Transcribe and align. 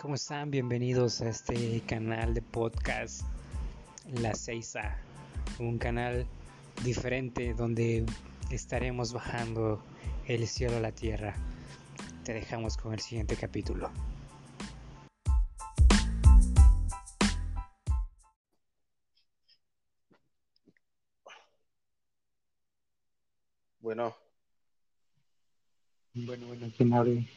¿Cómo 0.00 0.14
están? 0.14 0.52
Bienvenidos 0.52 1.20
a 1.20 1.28
este 1.30 1.80
canal 1.86 2.34
de 2.34 2.42
podcast 2.42 3.22
La 4.06 4.32
6A, 4.32 4.94
un 5.58 5.78
canal 5.78 6.24
diferente 6.84 7.54
donde 7.54 8.06
estaremos 8.50 9.12
bajando 9.12 9.82
el 10.28 10.46
cielo 10.46 10.76
a 10.76 10.80
la 10.80 10.92
tierra. 10.92 11.34
Te 12.22 12.34
dejamos 12.34 12.76
con 12.76 12.92
el 12.92 13.00
siguiente 13.00 13.34
capítulo. 13.34 13.90
Bueno, 23.94 24.16
Bueno, 26.14 26.46
bueno, 26.46 26.66
¿quién? 26.74 27.28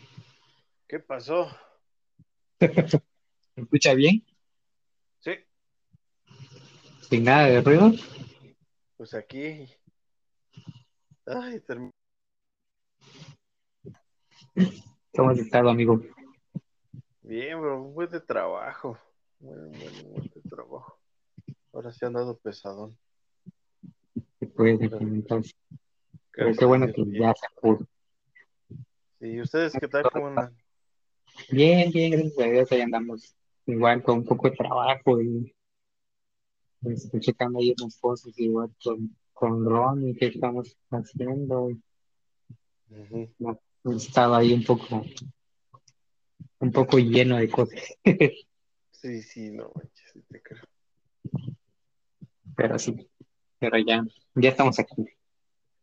¿qué 0.87 0.99
pasó? 1.01 1.49
¿Me 2.61 3.63
escucha 3.63 3.93
bien? 3.93 4.23
Sí, 5.19 5.31
Sin 7.09 7.25
nada 7.25 7.47
de 7.47 7.59
ruido. 7.59 7.91
pues 8.95 9.13
aquí. 9.15 9.67
Ay, 11.25 11.59
term- 11.59 11.91
¿Cómo 15.13 15.31
has 15.31 15.39
estado, 15.39 15.69
amigo? 15.69 16.01
Bien, 17.23 17.59
bro, 17.59 17.81
un 17.83 17.93
buen 17.95 18.09
de 18.09 18.21
trabajo. 18.21 18.97
Buen, 19.39 19.71
buen, 19.73 20.13
buen 20.13 20.29
de 20.33 20.41
trabajo. 20.49 20.97
Ahora 21.73 21.91
sí 21.91 22.05
han 22.05 22.13
dado 22.13 22.37
pesadón. 22.37 22.97
¿Qué 24.39 24.47
puedes 24.47 24.89
comentar? 24.89 25.41
Pero 25.41 25.43
Gracias 26.35 26.57
qué 26.57 26.65
bueno 26.65 26.85
a 26.85 26.87
Dios, 26.87 27.07
que 27.07 27.19
ya 27.19 27.33
se 27.33 27.47
pudo. 27.61 27.87
¿y 29.21 29.41
ustedes 29.41 29.73
qué 29.79 29.87
tal? 29.87 30.03
¿Cómo 30.11 30.27
andan? 30.27 30.55
Bien, 31.49 31.91
bien, 31.91 32.11
gracias 32.11 32.39
a 32.39 32.49
Dios, 32.49 32.71
ahí 32.71 32.81
andamos 32.81 33.35
igual 33.65 34.03
con 34.03 34.19
un 34.19 34.25
poco 34.25 34.49
de 34.49 34.55
trabajo 34.55 35.21
y 35.21 35.53
pues, 36.81 37.09
checando 37.19 37.59
ahí 37.59 37.73
unas 37.79 37.97
cosas 37.99 38.37
igual 38.37 38.69
con, 38.83 39.15
con 39.33 39.65
Ron 39.65 40.09
y 40.09 40.15
qué 40.15 40.27
estamos 40.27 40.77
haciendo. 40.91 41.69
Ujú. 42.89 43.29
No, 43.39 43.59
estaba 43.95 44.37
ahí 44.39 44.53
un 44.53 44.63
poco, 44.63 45.03
un 46.59 46.71
poco 46.71 46.97
lleno 46.99 47.37
de 47.37 47.49
cosas, 47.49 47.79
Sí, 48.91 49.21
sí, 49.21 49.51
no 49.51 49.71
manches, 49.75 50.11
sí 50.11 50.21
te 50.29 50.41
creo. 50.41 50.63
pero 52.55 52.79
sí, 52.79 53.07
pero 53.59 53.77
ya, 53.77 54.03
ya 54.35 54.49
estamos 54.49 54.79
aquí, 54.79 55.05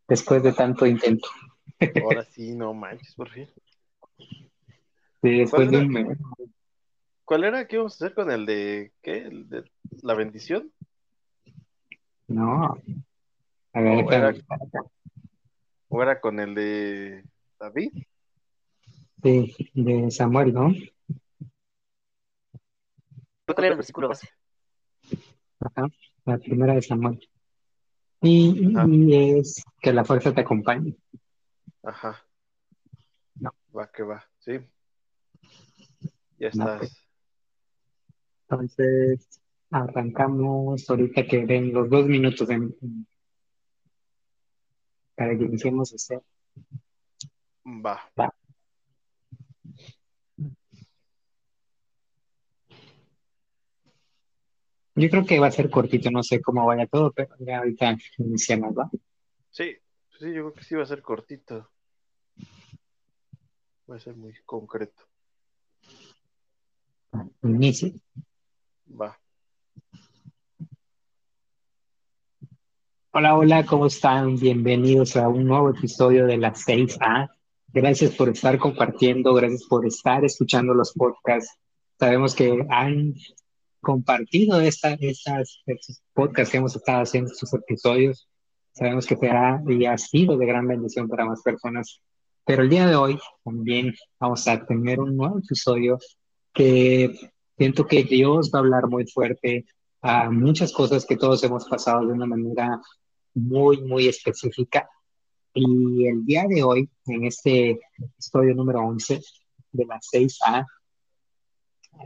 después 0.07 0.43
de 0.43 0.53
tanto 0.53 0.85
intento. 0.85 1.27
Ahora 2.03 2.23
sí, 2.25 2.53
no 2.55 2.73
manches, 2.73 3.15
por 3.15 3.29
fin. 3.29 3.47
Sí, 5.21 5.39
después 5.39 5.69
¿Cuál 5.69 5.71
de 5.71 5.77
era? 5.77 5.85
un 5.85 5.91
mes. 5.91 6.17
¿Cuál 7.25 7.43
era? 7.45 7.67
¿Qué 7.67 7.75
íbamos 7.77 7.93
a 7.93 8.05
hacer 8.05 8.15
con 8.15 8.31
el 8.31 8.45
de 8.45 8.91
qué? 9.01 9.17
¿El 9.19 9.49
de 9.49 9.63
la 10.01 10.13
bendición? 10.13 10.71
No, 12.27 12.77
a 13.73 13.81
ver, 13.81 14.05
¿O 14.05 14.11
era, 14.11 14.33
o 15.89 16.01
era 16.01 16.19
con 16.19 16.39
el 16.39 16.55
de 16.55 17.23
David? 17.59 17.91
Sí, 19.21 19.55
de 19.73 20.11
Samuel, 20.11 20.53
¿no? 20.53 20.73
¿Cuál 23.45 23.57
era 23.59 23.67
el 23.69 23.75
versículo 23.75 24.09
base? 24.09 24.27
Ajá, 25.59 25.87
la 26.25 26.37
primera 26.37 26.75
de 26.75 26.81
Samuel. 26.81 27.29
Y, 28.23 28.73
Ajá. 28.75 28.87
y 28.89 29.37
es 29.39 29.63
que 29.81 29.91
la 29.93 30.05
fuerza 30.05 30.33
te 30.33 30.41
acompañe. 30.41 30.95
Ajá. 31.83 32.25
No. 33.35 33.53
Va 33.77 33.91
que 33.91 34.03
va, 34.03 34.23
sí. 34.39 34.53
Ya 36.39 36.49
No, 36.53 36.63
estás. 36.63 36.79
pues. 36.79 37.07
Entonces, 38.49 39.41
arrancamos 39.71 40.89
ahorita 40.89 41.25
que 41.27 41.45
ven 41.45 41.73
los 41.73 41.89
dos 41.89 42.05
minutos 42.07 42.49
en- 42.49 42.73
en- 42.81 43.07
para 45.15 45.37
que 45.37 45.43
iniciemos 45.43 45.91
a 45.91 45.95
hacer. 45.95 46.21
Va. 47.65 47.99
Yo 54.95 55.09
creo 55.09 55.25
que 55.25 55.39
va 55.39 55.47
a 55.47 55.51
ser 55.51 55.71
cortito, 55.71 56.11
no 56.11 56.21
sé 56.21 56.39
cómo 56.39 56.67
vaya 56.67 56.85
todo, 56.85 57.11
pero 57.11 57.35
ya 57.39 57.59
ahorita 57.59 57.97
iniciamos, 58.19 58.77
¿va? 58.77 58.91
Sí, 59.49 59.75
sí, 60.19 60.33
yo 60.33 60.51
creo 60.51 60.53
que 60.53 60.63
sí 60.63 60.75
va 60.75 60.83
a 60.83 60.87
ser 60.87 61.01
cortito. 61.01 61.67
Va 63.89 63.95
a 63.95 63.99
ser 63.99 64.15
muy 64.15 64.33
concreto. 64.45 65.03
Inicie. 67.41 67.95
Va. 68.87 69.19
Hola, 73.11 73.35
hola, 73.35 73.65
¿cómo 73.65 73.87
están? 73.87 74.35
Bienvenidos 74.35 75.15
a 75.15 75.27
un 75.27 75.45
nuevo 75.45 75.71
episodio 75.71 76.27
de 76.27 76.37
la 76.37 76.53
6A. 76.53 77.29
Gracias 77.67 78.15
por 78.15 78.29
estar 78.29 78.59
compartiendo, 78.59 79.33
gracias 79.33 79.63
por 79.63 79.87
estar 79.87 80.23
escuchando 80.23 80.75
los 80.75 80.93
podcasts. 80.93 81.57
Sabemos 81.99 82.35
que 82.35 82.65
han 82.69 83.15
compartido 83.83 84.59
esta, 84.59 84.93
estas, 84.93 85.61
estos 85.67 86.01
podcasts 86.13 86.51
que 86.51 86.57
hemos 86.57 86.75
estado 86.75 87.03
haciendo, 87.03 87.31
estos 87.31 87.53
episodios. 87.53 88.27
Sabemos 88.71 89.05
que 89.05 89.15
será 89.15 89.61
y 89.67 89.85
ha 89.85 89.97
sido 89.99 90.35
de 90.37 90.47
gran 90.47 90.67
bendición 90.67 91.07
para 91.07 91.25
más 91.25 91.43
personas. 91.43 92.01
Pero 92.45 92.63
el 92.63 92.69
día 92.69 92.87
de 92.87 92.95
hoy 92.95 93.19
también 93.43 93.93
vamos 94.19 94.47
a 94.47 94.65
tener 94.65 94.99
un 94.99 95.15
nuevo 95.15 95.37
episodio 95.37 95.99
que 96.51 97.13
siento 97.57 97.85
que 97.85 98.03
Dios 98.03 98.49
va 98.53 98.59
a 98.59 98.61
hablar 98.61 98.87
muy 98.87 99.05
fuerte 99.05 99.65
a 100.01 100.31
muchas 100.31 100.73
cosas 100.73 101.05
que 101.05 101.15
todos 101.15 101.43
hemos 101.43 101.65
pasado 101.65 102.05
de 102.05 102.13
una 102.13 102.25
manera 102.25 102.81
muy, 103.35 103.81
muy 103.83 104.07
específica. 104.07 104.89
Y 105.53 106.07
el 106.07 106.25
día 106.25 106.45
de 106.47 106.63
hoy, 106.63 106.89
en 107.05 107.25
este 107.25 107.79
episodio 107.97 108.55
número 108.55 108.81
11 108.81 109.21
de 109.71 109.85
la 109.85 109.99
6A, 109.99 110.65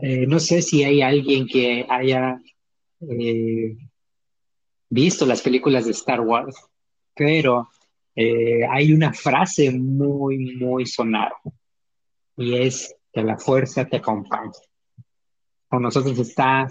eh, 0.02 0.26
no 0.26 0.38
sé 0.38 0.62
si 0.62 0.84
hay 0.84 1.02
alguien 1.02 1.46
que 1.46 1.86
haya 1.88 2.40
eh, 3.00 3.76
visto 4.88 5.26
las 5.26 5.42
películas 5.42 5.84
de 5.84 5.92
Star 5.92 6.20
Wars, 6.20 6.56
pero 7.14 7.68
eh, 8.14 8.64
hay 8.68 8.92
una 8.92 9.12
frase 9.12 9.70
muy, 9.70 10.56
muy 10.56 10.86
sonada 10.86 11.34
y 12.36 12.56
es 12.56 12.94
que 13.12 13.22
la 13.22 13.38
fuerza 13.38 13.84
te 13.84 13.96
acompañe. 13.96 14.52
Con 15.68 15.82
nosotros 15.82 16.18
está 16.18 16.68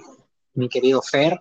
mi 0.53 0.69
querido 0.69 1.01
Fer. 1.01 1.39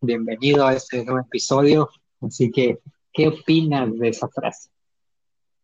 Bienvenido 0.00 0.66
a 0.66 0.74
este 0.74 1.04
nuevo 1.04 1.20
episodio. 1.20 1.90
Así 2.20 2.50
que, 2.50 2.78
¿qué 3.12 3.28
opinas 3.28 3.96
de 3.98 4.08
esa 4.08 4.28
frase? 4.28 4.70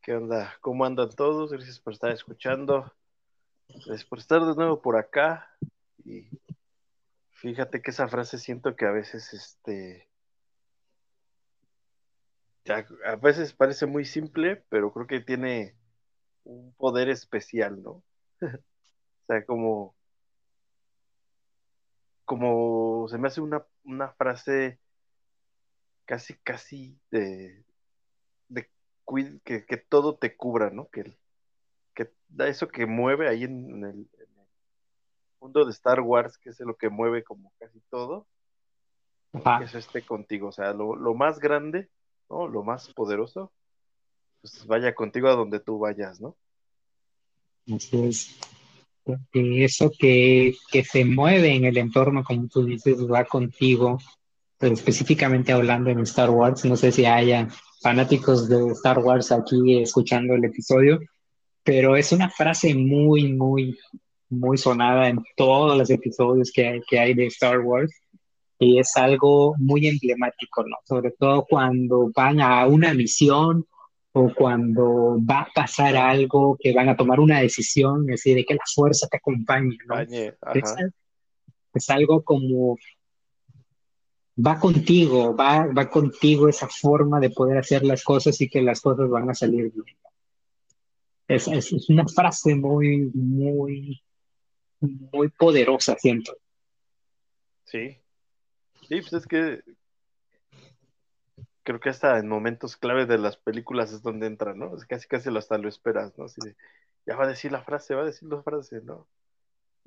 ¿Qué 0.02 0.14
onda? 0.14 0.54
¿Cómo 0.60 0.84
andan 0.84 1.10
todos? 1.10 1.50
Gracias 1.50 1.80
por 1.80 1.94
estar 1.94 2.12
escuchando. 2.12 2.92
Gracias 3.84 4.04
por 4.06 4.18
estar 4.18 4.42
de 4.42 4.54
nuevo 4.54 4.80
por 4.80 4.96
acá. 4.96 5.50
Y 6.04 6.28
fíjate 7.32 7.82
que 7.82 7.90
esa 7.90 8.08
frase 8.08 8.38
siento 8.38 8.74
que 8.74 8.86
a 8.86 8.90
veces, 8.90 9.34
este, 9.34 10.08
a 13.04 13.16
veces 13.16 13.52
parece 13.52 13.86
muy 13.86 14.04
simple, 14.04 14.64
pero 14.70 14.92
creo 14.92 15.06
que 15.06 15.20
tiene 15.20 15.76
un 16.44 16.72
poder 16.74 17.08
especial, 17.08 17.82
¿no? 17.82 18.02
O 19.18 19.32
sea, 19.32 19.44
como, 19.44 19.96
como 22.24 23.08
se 23.08 23.18
me 23.18 23.26
hace 23.26 23.40
una, 23.40 23.66
una 23.82 24.12
frase 24.12 24.78
casi, 26.04 26.34
casi 26.44 26.96
de, 27.10 27.64
de 28.48 28.70
que, 29.44 29.66
que 29.66 29.76
todo 29.78 30.16
te 30.16 30.36
cubra, 30.36 30.70
¿no? 30.70 30.88
Que, 30.90 31.18
eso 32.38 32.68
que 32.68 32.86
mueve 32.86 33.28
ahí 33.28 33.44
en, 33.44 33.84
el, 33.84 33.90
en 33.90 34.30
el 34.38 34.46
mundo 35.40 35.64
de 35.64 35.70
Star 35.72 36.00
Wars, 36.00 36.38
que 36.38 36.50
es 36.50 36.60
lo 36.60 36.76
que 36.76 36.88
mueve 36.88 37.22
como 37.24 37.52
casi 37.58 37.80
todo, 37.90 38.26
Ajá. 39.32 39.58
que 39.58 39.64
eso 39.64 39.78
esté 39.78 40.02
contigo. 40.02 40.48
O 40.48 40.52
sea, 40.52 40.72
lo, 40.72 40.96
lo 40.96 41.14
más 41.14 41.38
grande, 41.38 41.88
¿no? 42.28 42.48
Lo 42.48 42.62
más 42.62 42.92
poderoso, 42.94 43.52
pues 44.40 44.66
vaya 44.66 44.94
contigo 44.94 45.28
a 45.28 45.34
donde 45.34 45.60
tú 45.60 45.78
vayas, 45.78 46.20
¿no? 46.20 46.36
Así 47.74 48.04
es. 48.04 48.38
Eso 49.32 49.90
que, 49.96 50.54
que 50.70 50.84
se 50.84 51.04
mueve 51.04 51.54
en 51.54 51.64
el 51.64 51.76
entorno, 51.76 52.24
como 52.24 52.48
tú 52.48 52.64
dices, 52.64 52.98
va 53.08 53.24
contigo, 53.24 53.98
pero 54.58 54.74
específicamente 54.74 55.52
hablando 55.52 55.90
en 55.90 56.00
Star 56.00 56.30
Wars, 56.30 56.64
no 56.64 56.76
sé 56.76 56.90
si 56.90 57.04
haya 57.04 57.48
fanáticos 57.80 58.48
de 58.48 58.72
Star 58.72 58.98
Wars 58.98 59.30
aquí 59.30 59.80
escuchando 59.80 60.34
el 60.34 60.44
episodio, 60.44 60.98
pero 61.66 61.96
es 61.96 62.12
una 62.12 62.30
frase 62.30 62.74
muy, 62.74 63.32
muy, 63.32 63.76
muy 64.30 64.56
sonada 64.56 65.08
en 65.08 65.18
todos 65.36 65.76
los 65.76 65.90
episodios 65.90 66.52
que 66.52 66.68
hay, 66.68 66.80
que 66.88 66.98
hay 66.98 67.12
de 67.12 67.26
Star 67.26 67.58
Wars. 67.58 67.92
y 68.58 68.78
es 68.78 68.96
algo 68.96 69.54
muy 69.58 69.86
emblemático, 69.88 70.62
¿no? 70.62 70.76
Sobre 70.84 71.10
todo 71.10 71.44
cuando 71.44 72.10
van 72.14 72.40
a 72.40 72.66
una 72.66 72.94
misión 72.94 73.66
o 74.12 74.32
cuando 74.34 75.18
va 75.28 75.40
a 75.40 75.48
pasar 75.54 75.96
algo, 75.96 76.56
que 76.58 76.72
van 76.72 76.88
a 76.88 76.96
tomar 76.96 77.20
una 77.20 77.40
decisión, 77.40 78.02
es 78.04 78.22
decir, 78.22 78.36
de 78.36 78.44
que 78.44 78.54
la 78.54 78.64
fuerza 78.74 79.08
te 79.08 79.18
acompañe, 79.18 79.76
¿no? 79.86 80.00
Es, 80.00 80.74
es 81.74 81.90
algo 81.90 82.22
como 82.22 82.78
va 84.38 84.58
contigo, 84.60 85.34
va, 85.34 85.66
va 85.66 85.90
contigo 85.90 86.48
esa 86.48 86.68
forma 86.68 87.20
de 87.20 87.30
poder 87.30 87.58
hacer 87.58 87.84
las 87.84 88.04
cosas 88.04 88.40
y 88.40 88.48
que 88.48 88.62
las 88.62 88.80
cosas 88.80 89.10
van 89.10 89.28
a 89.28 89.34
salir 89.34 89.72
bien. 89.72 89.96
Es, 91.28 91.48
es, 91.48 91.72
es 91.72 91.88
una 91.88 92.06
frase 92.06 92.54
muy, 92.54 93.10
muy, 93.14 94.02
muy 94.80 95.28
poderosa, 95.30 95.96
siento. 95.98 96.36
Sí. 97.64 97.98
Sí, 98.88 99.00
pues 99.00 99.12
es 99.12 99.26
que 99.26 99.62
creo 101.66 101.80
que 101.80 101.88
hasta 101.88 102.18
en 102.18 102.28
momentos 102.28 102.76
clave 102.76 103.06
de 103.06 103.18
las 103.18 103.36
películas 103.36 103.92
es 103.92 104.02
donde 104.02 104.28
entra, 104.28 104.54
¿no? 104.54 104.76
Es 104.76 104.86
casi 104.86 105.08
casi 105.08 105.36
hasta 105.36 105.58
lo 105.58 105.68
esperas, 105.68 106.16
¿no? 106.16 106.26
Así 106.26 106.40
de, 106.40 106.54
ya 107.04 107.16
va 107.16 107.24
a 107.24 107.28
decir 107.28 107.50
la 107.50 107.64
frase, 107.64 107.96
va 107.96 108.02
a 108.02 108.06
decir 108.06 108.28
la 108.28 108.42
frase, 108.42 108.80
¿no? 108.82 109.08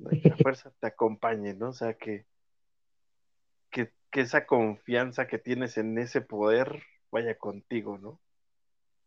que 0.09 0.29
la 0.29 0.37
fuerza 0.43 0.71
te 0.79 0.87
acompañe, 0.87 1.53
¿no? 1.53 1.69
O 1.69 1.73
sea, 1.73 1.93
que, 1.93 2.25
que, 3.69 3.93
que 4.11 4.21
esa 4.21 4.45
confianza 4.45 5.27
que 5.27 5.39
tienes 5.39 5.77
en 5.77 5.97
ese 5.97 6.19
poder 6.19 6.83
vaya 7.11 7.37
contigo, 7.37 7.97
¿no? 7.97 8.19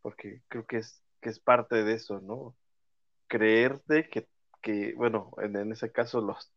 Porque 0.01 0.43
creo 0.49 0.67
que 0.67 0.79
es, 0.79 1.03
que 1.23 1.31
es 1.31 1.39
parte 1.39 1.85
de 1.85 1.95
eso, 1.95 2.21
¿no? 2.21 2.55
Creerte 3.29 4.09
que, 4.11 4.27
que 4.61 4.93
bueno, 4.95 5.31
en, 5.41 5.73
ese 5.73 5.91
caso 5.91 6.21
los, 6.21 6.53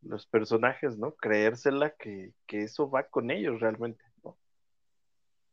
los 0.00 0.26
personajes, 0.26 0.96
¿no? 0.96 1.14
Creérsela 1.16 1.90
que, 1.98 2.32
que 2.46 2.62
eso 2.62 2.88
va 2.88 3.02
con 3.02 3.30
ellos 3.30 3.60
realmente, 3.60 4.02
¿no? 4.24 4.38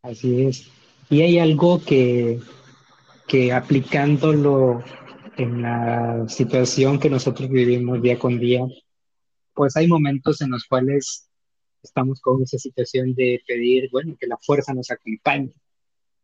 Así 0.03 0.45
es. 0.45 0.71
Y 1.09 1.23
hay 1.23 1.39
algo 1.39 1.83
que, 1.83 2.39
que 3.27 3.51
aplicándolo 3.51 4.83
en 5.37 5.61
la 5.61 6.29
situación 6.29 6.99
que 6.99 7.09
nosotros 7.09 7.49
vivimos 7.49 8.01
día 8.01 8.17
con 8.17 8.39
día, 8.39 8.61
pues 9.53 9.75
hay 9.75 9.87
momentos 9.87 10.41
en 10.41 10.51
los 10.51 10.65
cuales 10.65 11.29
estamos 11.81 12.21
con 12.21 12.41
esa 12.43 12.57
situación 12.57 13.13
de 13.15 13.41
pedir, 13.47 13.89
bueno, 13.91 14.15
que 14.19 14.27
la 14.27 14.37
fuerza 14.37 14.73
nos 14.73 14.91
acompañe, 14.91 15.53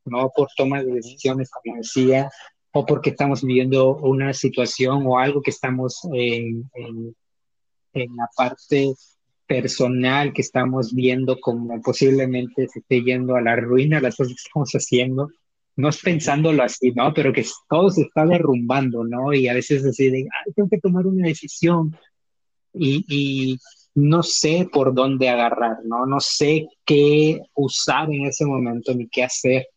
no 0.05 0.31
por 0.35 0.47
toma 0.55 0.83
de 0.83 0.93
decisiones, 0.93 1.49
como 1.49 1.77
decía, 1.77 2.29
o 2.73 2.85
porque 2.85 3.11
estamos 3.11 3.43
viviendo 3.43 3.97
una 3.97 4.33
situación 4.33 5.03
o 5.05 5.19
algo 5.19 5.41
que 5.41 5.51
estamos 5.51 5.99
en, 6.13 6.69
en, 6.73 7.15
la 8.15 8.29
parte 8.35 8.93
personal 9.45 10.31
que 10.31 10.41
estamos 10.41 10.93
viendo 10.93 11.37
como 11.41 11.81
posiblemente 11.81 12.69
se 12.69 12.79
esté 12.79 13.03
yendo 13.03 13.35
a 13.35 13.41
la 13.41 13.57
ruina 13.57 13.99
las 13.99 14.15
cosas 14.15 14.33
que 14.33 14.47
estamos 14.47 14.71
haciendo. 14.71 15.29
No 15.75 15.89
es 15.89 15.99
pensándolo 16.01 16.63
así, 16.63 16.91
¿no? 16.91 17.13
Pero 17.13 17.33
que 17.33 17.45
todo 17.69 17.89
se 17.89 18.03
está 18.03 18.25
derrumbando, 18.25 19.03
¿no? 19.03 19.33
Y 19.33 19.49
a 19.49 19.53
veces 19.53 19.85
así 19.85 20.09
de, 20.09 20.19
ay, 20.19 20.53
tengo 20.53 20.69
que 20.69 20.79
tomar 20.79 21.05
una 21.05 21.27
decisión 21.27 21.95
y, 22.73 23.05
y 23.09 23.59
no 23.95 24.23
sé 24.23 24.69
por 24.71 24.93
dónde 24.93 25.29
agarrar, 25.29 25.77
¿no? 25.83 26.05
No 26.05 26.19
sé 26.19 26.67
qué 26.85 27.41
usar 27.55 28.11
en 28.11 28.25
ese 28.25 28.45
momento 28.45 28.93
ni 28.93 29.07
qué 29.09 29.23
hacer. 29.23 29.67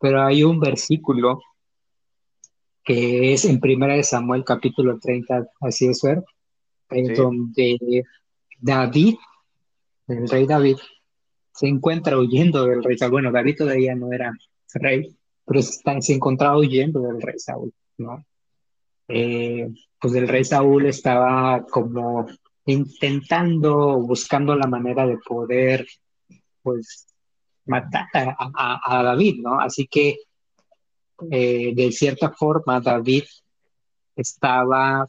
Pero 0.00 0.22
hay 0.22 0.44
un 0.44 0.60
versículo 0.60 1.40
que 2.84 3.32
es 3.32 3.44
en 3.44 3.58
Primera 3.60 3.94
de 3.94 4.02
Samuel 4.04 4.44
capítulo 4.44 4.98
30, 5.00 5.48
así 5.60 5.88
es 5.88 6.00
ver, 6.02 6.22
en 6.90 7.06
Sí. 7.06 7.14
donde 7.14 8.04
David, 8.60 9.16
el 10.08 10.28
rey 10.28 10.46
David, 10.46 10.76
se 11.52 11.66
encuentra 11.66 12.18
huyendo 12.18 12.64
del 12.66 12.84
rey 12.84 12.96
Saúl. 12.96 13.12
Bueno, 13.12 13.32
David 13.32 13.56
todavía 13.58 13.94
no 13.94 14.12
era 14.12 14.32
rey, 14.74 15.16
pero 15.44 15.62
se, 15.62 15.70
está- 15.70 16.00
se 16.00 16.12
encontraba 16.14 16.58
huyendo 16.58 17.00
del 17.00 17.20
rey 17.20 17.38
Saúl, 17.38 17.72
¿no? 17.98 18.24
Eh, 19.08 19.68
pues 20.00 20.14
el 20.14 20.28
rey 20.28 20.44
Saúl 20.44 20.86
estaba 20.86 21.64
como 21.66 22.26
intentando, 22.66 23.98
buscando 24.00 24.54
la 24.54 24.66
manera 24.66 25.06
de 25.06 25.18
poder, 25.18 25.86
pues, 26.62 27.06
matar 27.66 28.06
a, 28.14 29.02
David, 29.02 29.40
¿no? 29.42 29.60
Así 29.60 29.86
que, 29.86 30.18
eh, 31.30 31.74
de 31.74 31.92
cierta 31.92 32.30
forma, 32.30 32.80
David 32.80 33.24
estaba 34.14 35.06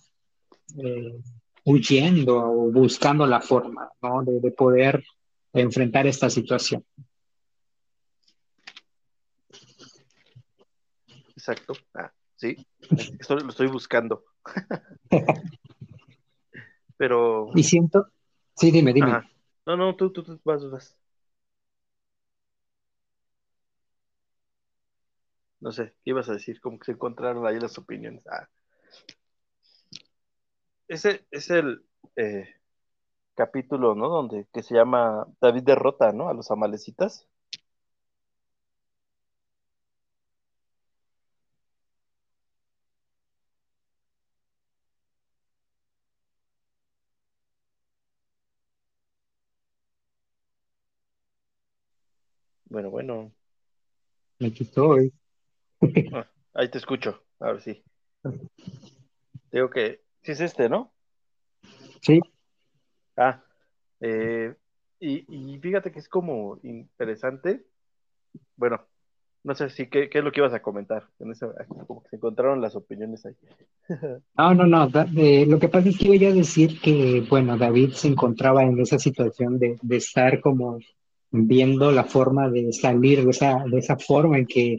eh, 0.83 1.19
huyendo 1.65 2.38
o 2.38 2.71
buscando 2.71 3.25
la 3.25 3.42
forma, 3.42 3.89
¿no? 4.01 4.24
De, 4.24 4.39
de 4.39 4.51
poder 4.51 5.04
enfrentar 5.54 6.07
esta 6.07 6.30
situación. 6.30 6.83
Exacto. 11.48 11.74
Ah, 11.94 12.12
sí. 12.36 12.57
Esto 13.19 13.36
lo 13.36 13.50
estoy 13.50 13.68
buscando. 13.68 14.25
Pero. 16.98 17.51
Y 17.56 17.63
siento, 17.63 18.07
sí, 18.56 18.71
dime, 18.71 18.92
dime. 18.92 19.12
Ajá. 19.12 19.30
No, 19.65 19.77
no, 19.77 19.95
tú, 19.95 20.12
tú, 20.12 20.24
tú 20.24 20.39
vas, 20.44 20.69
vas. 20.69 20.98
No 25.59 25.71
sé, 25.71 25.94
¿qué 26.04 26.12
ibas 26.12 26.30
a 26.30 26.33
decir? 26.33 26.59
Como 26.62 26.80
que 26.80 26.86
se 26.86 26.92
encontraron 26.94 27.45
ahí 27.48 27.59
las 27.59 27.77
opiniones. 27.77 28.25
Ah. 28.27 28.48
Ese 30.88 31.25
es 31.31 31.50
el 31.50 31.86
eh, 32.15 32.48
capítulo, 33.36 33.95
¿no? 33.95 34.09
Donde 34.09 34.48
que 34.54 34.63
se 34.63 34.75
llama 34.75 35.27
David 35.42 35.63
derrota, 35.63 36.12
¿no? 36.13 36.30
A 36.30 36.33
los 36.33 36.51
amalecitas. 36.51 37.27
Bueno, 52.69 52.89
bueno. 52.89 53.31
Aquí 54.39 54.63
estoy. 54.63 55.13
Ah, 56.14 56.28
ahí 56.54 56.70
te 56.70 56.78
escucho. 56.78 57.24
Ahora 57.40 57.60
sí. 57.60 57.84
Digo 59.52 59.70
que 59.70 60.02
sí 60.22 60.32
es 60.32 60.42
este, 60.42 60.70
¿no? 60.70 60.92
Sí, 62.02 62.20
Ah, 63.16 63.42
eh, 64.00 64.54
y, 65.00 65.26
y 65.56 65.60
fíjate 65.60 65.92
que 65.92 66.00
es 66.00 66.08
como 66.08 66.60
interesante. 66.64 67.66
Bueno, 68.56 68.81
no 69.44 69.56
sé 69.56 69.69
si 69.69 69.88
qué, 69.90 70.10
qué 70.10 70.19
es 70.19 70.24
lo 70.24 70.31
que 70.31 70.40
ibas 70.40 70.54
a 70.54 70.62
comentar. 70.62 71.07
En 71.19 71.31
ese, 71.31 71.48
como 71.88 72.04
que 72.04 72.10
se 72.10 72.16
encontraron 72.18 72.62
las 72.62 72.76
opiniones 72.76 73.26
ahí. 73.26 73.36
no, 74.38 74.54
no, 74.54 74.66
no. 74.68 74.88
da- 74.88 75.07
eh, 75.16 75.46
lo 75.48 75.57
que 75.60 75.69
pasa 75.69 75.90
es 75.90 75.98
que 75.98 76.16
iba 76.16 76.30
a 76.30 76.34
decir 76.34 76.80
que, 76.80 77.26
bueno, 77.30 77.57
David 77.57 77.92
se 77.94 78.07
encontraba 78.10 78.64
en 78.64 78.80
esa 78.80 79.00
situación 79.00 79.57
de, 79.57 79.78
de 79.81 79.98
estar 79.98 80.40
como 80.42 80.80
viendo 81.31 81.92
la 81.92 82.04
forma 82.04 82.50
de 82.50 82.72
salir 82.72 83.24
de 83.24 83.31
esa, 83.31 83.64
de 83.66 83.80
esa 83.80 83.98
forma 83.98 84.38
en 84.38 84.46
que 84.46 84.78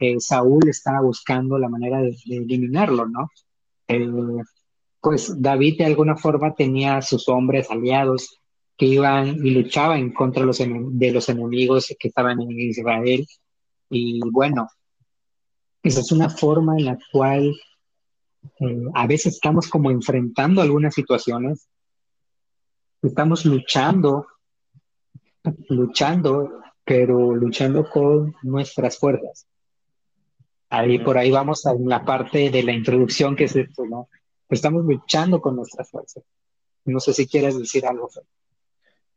eh, 0.00 0.18
Saúl 0.18 0.68
estaba 0.68 1.02
buscando 1.02 1.58
la 1.58 1.68
manera 1.68 2.00
de, 2.00 2.16
eliminarlo, 2.26 3.06
¿no? 3.06 3.30
Eh, 3.86 4.08
pues 5.00 5.40
David 5.40 5.78
de 5.78 5.84
alguna 5.84 6.16
forma 6.16 6.54
tenía 6.54 6.96
a 6.96 7.02
sus 7.02 7.28
hombres 7.28 7.70
aliados 7.70 8.40
que 8.78 8.86
iban 8.86 9.28
y 9.44 9.50
luchaban 9.50 10.10
contra 10.12 10.44
los 10.44 10.58
de 10.58 11.12
los 11.12 11.28
enemigos 11.28 11.94
que 11.98 12.08
estaban 12.08 12.40
en 12.40 12.50
Israel. 12.58 13.26
Y 13.90 14.20
bueno, 14.30 14.68
esa 15.82 16.00
es 16.00 16.12
una 16.12 16.30
forma 16.30 16.78
en 16.78 16.86
la 16.86 16.98
cual 17.12 17.54
eh, 18.60 18.82
a 18.94 19.06
veces 19.06 19.34
estamos 19.34 19.68
como 19.68 19.90
enfrentando 19.90 20.62
algunas 20.62 20.94
situaciones, 20.94 21.68
estamos 23.02 23.44
luchando, 23.44 24.26
luchando, 25.68 26.62
pero 26.84 27.34
luchando 27.34 27.88
con 27.88 28.34
nuestras 28.42 28.98
fuerzas. 28.98 29.49
Ahí 30.70 31.00
por 31.00 31.18
ahí 31.18 31.30
vamos 31.32 31.66
a 31.66 31.74
la 31.74 32.04
parte 32.04 32.48
de 32.48 32.62
la 32.62 32.72
introducción 32.72 33.34
que 33.34 33.44
es 33.44 33.56
esto, 33.56 33.84
¿no? 33.86 34.08
Estamos 34.48 34.84
luchando 34.84 35.40
con 35.40 35.56
nuestras 35.56 35.90
fuerzas. 35.90 36.24
No 36.84 37.00
sé 37.00 37.12
si 37.12 37.26
quieres 37.26 37.58
decir 37.58 37.84
algo. 37.84 38.08
Fer. 38.08 38.22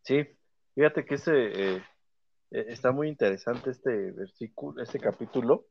Sí, 0.01 0.27
fíjate 0.73 1.05
que 1.05 1.15
ese 1.15 1.31
eh, 1.31 1.83
eh, 2.51 2.65
está 2.69 2.91
muy 2.91 3.07
interesante 3.07 3.69
este 3.69 4.11
versículo, 4.11 4.81
este 4.81 4.99
capítulo, 4.99 5.67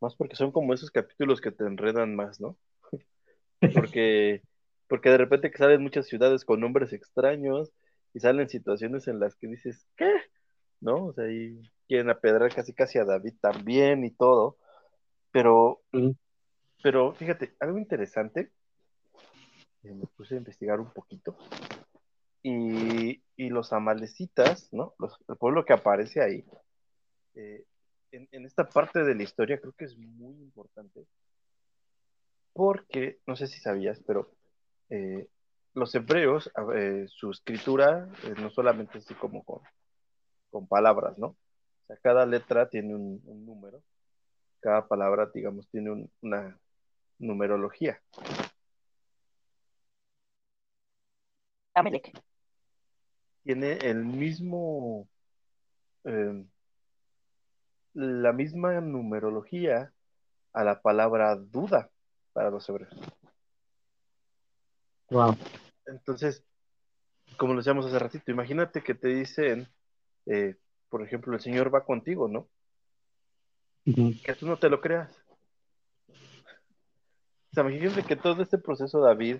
más 0.00 0.16
porque 0.16 0.36
son 0.36 0.52
como 0.52 0.74
esos 0.74 0.90
capítulos 0.90 1.40
que 1.40 1.52
te 1.52 1.64
enredan 1.64 2.14
más, 2.14 2.40
¿no? 2.40 2.56
Porque, 3.74 4.42
porque 4.88 5.08
de 5.08 5.16
repente 5.16 5.50
que 5.50 5.56
salen 5.56 5.82
muchas 5.82 6.06
ciudades 6.06 6.44
con 6.44 6.60
nombres 6.60 6.92
extraños 6.92 7.72
y 8.12 8.20
salen 8.20 8.50
situaciones 8.50 9.08
en 9.08 9.18
las 9.18 9.36
que 9.36 9.46
dices, 9.46 9.86
¿qué? 9.96 10.12
¿No? 10.80 11.06
O 11.06 11.12
sea, 11.14 11.30
y 11.32 11.62
quieren 11.88 12.10
apedrar 12.10 12.54
casi 12.54 12.74
casi 12.74 12.98
a 12.98 13.06
David 13.06 13.32
también 13.40 14.04
y 14.04 14.10
todo. 14.10 14.58
Pero, 15.34 15.82
pero 16.82 17.12
fíjate, 17.14 17.56
algo 17.58 17.78
interesante, 17.78 18.52
eh, 19.82 19.92
me 19.94 20.06
puse 20.16 20.34
a 20.36 20.38
investigar 20.38 20.80
un 20.80 20.92
poquito, 20.92 21.36
Y, 22.42 23.22
y 23.36 23.48
los 23.50 23.72
amalecitas, 23.72 24.72
¿no? 24.72 24.94
Los- 24.98 25.18
el 25.28 25.36
pueblo 25.36 25.64
que 25.64 25.72
aparece 25.72 26.22
ahí, 26.22 26.44
eh, 27.34 27.64
en, 28.12 28.28
en 28.32 28.46
esta 28.46 28.68
parte 28.68 29.02
de 29.04 29.14
la 29.14 29.22
historia 29.24 29.60
creo 29.60 29.72
que 29.72 29.86
es 29.86 29.96
muy 29.98 30.34
importante 30.42 31.06
porque, 32.52 33.18
no 33.26 33.36
sé 33.36 33.46
si 33.48 33.60
sabías, 33.60 34.00
pero 34.06 34.30
eh, 34.90 35.28
los 35.74 35.94
hebreos, 35.94 36.50
eh, 36.76 37.06
su 37.08 37.30
escritura 37.30 38.08
no 38.40 38.50
solamente 38.50 38.98
así 38.98 39.14
como 39.14 39.44
con, 39.44 39.60
con 40.50 40.68
palabras, 40.68 41.18
¿no? 41.18 41.28
O 41.28 41.86
sea, 41.88 41.96
cada 41.98 42.26
letra 42.26 42.68
tiene 42.70 42.94
un, 42.94 43.20
un 43.26 43.46
número, 43.46 43.82
cada 44.64 44.88
palabra, 44.88 45.30
digamos, 45.34 45.68
tiene 45.68 45.90
un- 45.90 46.10
una 46.22 46.58
numerología. 47.18 48.00
Amelec. 51.74 52.18
Tiene 53.42 53.72
el 53.82 54.06
mismo, 54.06 55.06
eh, 56.04 56.46
la 57.92 58.32
misma 58.32 58.80
numerología 58.80 59.92
a 60.54 60.64
la 60.64 60.80
palabra 60.80 61.36
duda 61.36 61.90
para 62.32 62.48
los 62.48 62.66
hebreos. 62.66 62.94
Wow. 65.10 65.36
Entonces, 65.84 66.42
como 67.36 67.52
lo 67.52 67.58
decíamos 67.58 67.84
hace 67.84 67.98
ratito, 67.98 68.30
imagínate 68.30 68.82
que 68.82 68.94
te 68.94 69.08
dicen, 69.08 69.68
eh, 70.24 70.56
por 70.88 71.02
ejemplo, 71.02 71.34
el 71.34 71.40
Señor 71.40 71.72
va 71.74 71.84
contigo, 71.84 72.28
¿no? 72.28 72.48
Que 74.24 74.34
tú 74.34 74.46
no 74.46 74.56
te 74.58 74.68
lo 74.68 74.80
creas. 74.80 75.10
O 76.08 77.54
sea, 77.54 77.62
imagínate 77.64 78.02
que 78.02 78.16
todo 78.16 78.42
este 78.42 78.58
proceso 78.58 79.00
David 79.00 79.36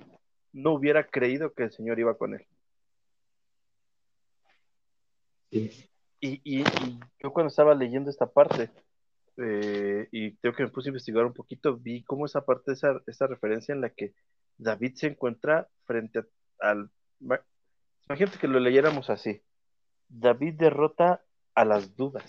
no 0.52 0.72
hubiera 0.72 1.04
creído 1.06 1.52
que 1.52 1.64
el 1.64 1.72
Señor 1.72 1.98
iba 1.98 2.16
con 2.16 2.34
él. 2.34 2.46
Sí. 5.50 5.88
Y, 6.20 6.40
y- 6.44 6.62
y 6.62 7.00
yo 7.22 7.32
cuando 7.32 7.48
estaba 7.48 7.74
leyendo 7.74 8.10
esta 8.10 8.26
parte, 8.26 8.70
eh, 9.36 10.08
y 10.12 10.36
creo 10.36 10.54
que 10.54 10.62
me 10.62 10.70
puse 10.70 10.88
a 10.88 10.92
investigar 10.92 11.24
un 11.26 11.32
poquito, 11.34 11.76
vi 11.76 12.02
cómo 12.04 12.24
esa 12.26 12.44
parte, 12.44 12.72
esa, 12.72 13.00
esa 13.06 13.26
referencia 13.26 13.72
en 13.74 13.80
la 13.80 13.90
que 13.90 14.14
David 14.56 14.94
se 14.94 15.08
encuentra 15.08 15.68
frente 15.84 16.20
a- 16.20 16.70
al... 16.70 16.90
ma- 17.20 17.40
Imagínate 18.08 18.38
que 18.38 18.48
lo 18.48 18.60
leyéramos 18.60 19.10
así. 19.10 19.42
David 20.08 20.54
derrota 20.54 21.24
a 21.54 21.64
las 21.64 21.96
dudas. 21.96 22.24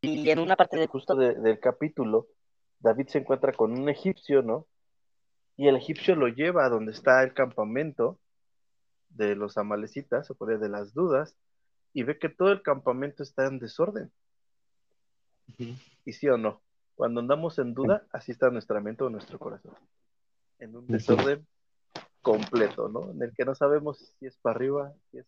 Y 0.00 0.30
en 0.30 0.38
una 0.38 0.56
parte 0.56 0.76
de 0.78 0.86
Justo 0.86 1.14
de- 1.14 1.34
del 1.34 1.60
capítulo, 1.60 2.28
David 2.80 3.08
se 3.08 3.18
encuentra 3.18 3.52
con 3.52 3.72
un 3.72 3.88
egipcio, 3.88 4.42
¿no? 4.42 4.66
Y 5.56 5.68
el 5.68 5.76
egipcio 5.76 6.14
lo 6.16 6.28
lleva 6.28 6.64
a 6.64 6.68
donde 6.68 6.92
está 6.92 7.22
el 7.22 7.34
campamento 7.34 8.18
de 9.08 9.34
los 9.34 9.56
amalecitas, 9.56 10.30
o 10.30 10.34
por 10.34 10.58
de 10.58 10.68
las 10.68 10.92
dudas, 10.92 11.36
y 11.92 12.02
ve 12.02 12.18
que 12.18 12.28
todo 12.28 12.52
el 12.52 12.62
campamento 12.62 13.22
está 13.22 13.46
en 13.46 13.58
desorden. 13.58 14.12
¿Y 16.04 16.12
sí 16.12 16.28
o 16.28 16.36
no? 16.36 16.62
Cuando 16.94 17.20
andamos 17.20 17.58
en 17.58 17.74
duda, 17.74 18.06
así 18.12 18.32
está 18.32 18.50
nuestra 18.50 18.80
mente 18.80 19.04
o 19.04 19.10
nuestro 19.10 19.38
corazón. 19.38 19.74
En 20.58 20.76
un 20.76 20.86
desorden 20.86 21.46
completo, 22.22 22.88
¿no? 22.88 23.10
En 23.10 23.22
el 23.22 23.34
que 23.34 23.44
no 23.44 23.54
sabemos 23.54 23.98
si 24.18 24.26
es 24.26 24.36
para 24.38 24.56
arriba, 24.56 24.94
si 25.10 25.18
es... 25.18 25.26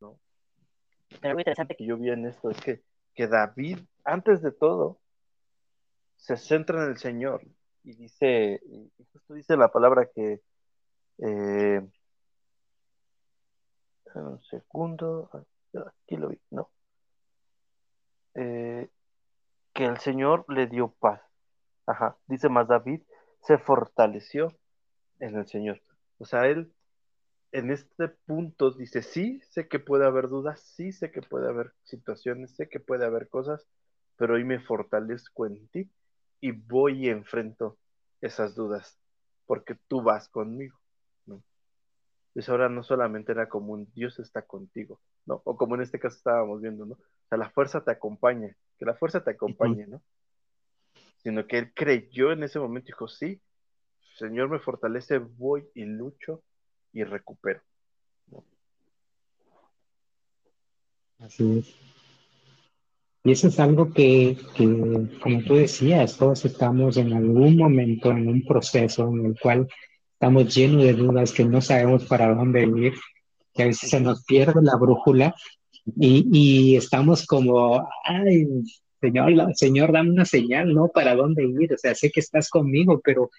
¿no? 0.00 0.18
Pero 1.20 1.30
algo 1.30 1.40
interesante 1.40 1.76
que 1.76 1.86
yo 1.86 1.96
vi 1.96 2.10
en 2.10 2.26
esto 2.26 2.50
es 2.50 2.60
que, 2.60 2.82
que 3.14 3.26
David, 3.26 3.78
antes 4.04 4.42
de 4.42 4.52
todo, 4.52 5.00
se 6.16 6.36
centra 6.36 6.84
en 6.84 6.90
el 6.90 6.98
Señor 6.98 7.42
y 7.82 7.94
dice, 7.94 8.60
y 8.64 8.90
justo 9.12 9.34
dice 9.34 9.56
la 9.56 9.68
palabra 9.68 10.08
que, 10.14 10.40
eh, 11.18 11.80
un 14.14 14.40
segundo, 14.42 15.28
aquí 15.74 16.16
lo 16.16 16.28
vi, 16.28 16.40
no, 16.50 16.70
Eh, 18.36 18.88
que 19.72 19.84
el 19.84 19.98
Señor 19.98 20.44
le 20.48 20.66
dio 20.66 20.88
paz. 20.88 21.20
Ajá, 21.86 22.16
dice 22.26 22.48
más 22.48 22.66
David, 22.66 23.02
se 23.42 23.58
fortaleció 23.58 24.52
en 25.20 25.36
el 25.36 25.46
Señor. 25.46 25.80
O 26.18 26.24
sea, 26.24 26.46
él 26.46 26.72
en 27.54 27.70
este 27.70 28.08
punto 28.08 28.72
dice, 28.72 29.00
sí, 29.00 29.40
sé 29.48 29.68
que 29.68 29.78
puede 29.78 30.04
haber 30.04 30.28
dudas, 30.28 30.60
sí, 30.60 30.90
sé 30.90 31.12
que 31.12 31.22
puede 31.22 31.48
haber 31.48 31.72
situaciones, 31.84 32.50
sé 32.56 32.68
que 32.68 32.80
puede 32.80 33.06
haber 33.06 33.28
cosas, 33.28 33.64
pero 34.16 34.34
hoy 34.34 34.42
me 34.42 34.58
fortalezco 34.58 35.46
en 35.46 35.68
ti 35.68 35.88
y 36.40 36.50
voy 36.50 37.06
y 37.06 37.10
enfrento 37.10 37.78
esas 38.20 38.56
dudas, 38.56 38.98
porque 39.46 39.76
tú 39.86 40.02
vas 40.02 40.28
conmigo, 40.28 40.76
¿no? 41.26 41.44
Entonces 42.30 42.48
ahora 42.48 42.68
no 42.68 42.82
solamente 42.82 43.30
era 43.30 43.48
como 43.48 43.72
un 43.72 43.88
Dios 43.94 44.18
está 44.18 44.42
contigo, 44.42 45.00
¿no? 45.24 45.40
O 45.44 45.56
como 45.56 45.76
en 45.76 45.82
este 45.82 46.00
caso 46.00 46.16
estábamos 46.16 46.60
viendo, 46.60 46.84
¿no? 46.86 46.94
O 46.94 47.28
sea, 47.28 47.38
la 47.38 47.50
fuerza 47.50 47.84
te 47.84 47.92
acompaña, 47.92 48.56
que 48.80 48.84
la 48.84 48.96
fuerza 48.96 49.22
te 49.22 49.30
acompañe, 49.30 49.86
¿no? 49.86 50.02
Sino 51.22 51.46
que 51.46 51.58
él 51.58 51.72
creyó 51.72 52.32
en 52.32 52.42
ese 52.42 52.58
momento 52.58 52.88
y 52.88 52.90
dijo, 52.90 53.06
sí, 53.06 53.40
Señor 54.18 54.48
me 54.48 54.58
fortalece, 54.58 55.18
voy 55.18 55.68
y 55.74 55.84
lucho 55.84 56.42
y 56.94 57.04
recupero. 57.04 57.60
Así 61.18 61.58
es. 61.58 61.74
Y 63.24 63.32
eso 63.32 63.48
es 63.48 63.58
algo 63.58 63.92
que, 63.92 64.36
que, 64.54 65.18
como 65.22 65.42
tú 65.44 65.54
decías, 65.54 66.18
todos 66.18 66.44
estamos 66.44 66.98
en 66.98 67.12
algún 67.14 67.56
momento 67.56 68.10
en 68.10 68.28
un 68.28 68.44
proceso 68.44 69.08
en 69.08 69.26
el 69.26 69.40
cual 69.40 69.66
estamos 70.12 70.54
llenos 70.54 70.82
de 70.82 70.92
dudas, 70.92 71.32
que 71.32 71.44
no 71.44 71.60
sabemos 71.62 72.04
para 72.04 72.34
dónde 72.34 72.64
ir, 72.64 72.92
que 73.54 73.62
a 73.62 73.66
veces 73.66 73.88
se 73.88 74.00
nos 74.00 74.24
pierde 74.24 74.60
la 74.62 74.76
brújula 74.76 75.34
y, 75.98 76.28
y 76.30 76.76
estamos 76.76 77.26
como, 77.26 77.88
ay, 78.04 78.46
Señor, 79.00 79.54
Señor, 79.54 79.92
dame 79.92 80.10
una 80.10 80.24
señal, 80.26 80.74
¿no? 80.74 80.88
¿Para 80.88 81.14
dónde 81.14 81.44
ir? 81.44 81.72
O 81.72 81.78
sea, 81.78 81.94
sé 81.94 82.10
que 82.10 82.20
estás 82.20 82.50
conmigo, 82.50 83.00
pero, 83.02 83.30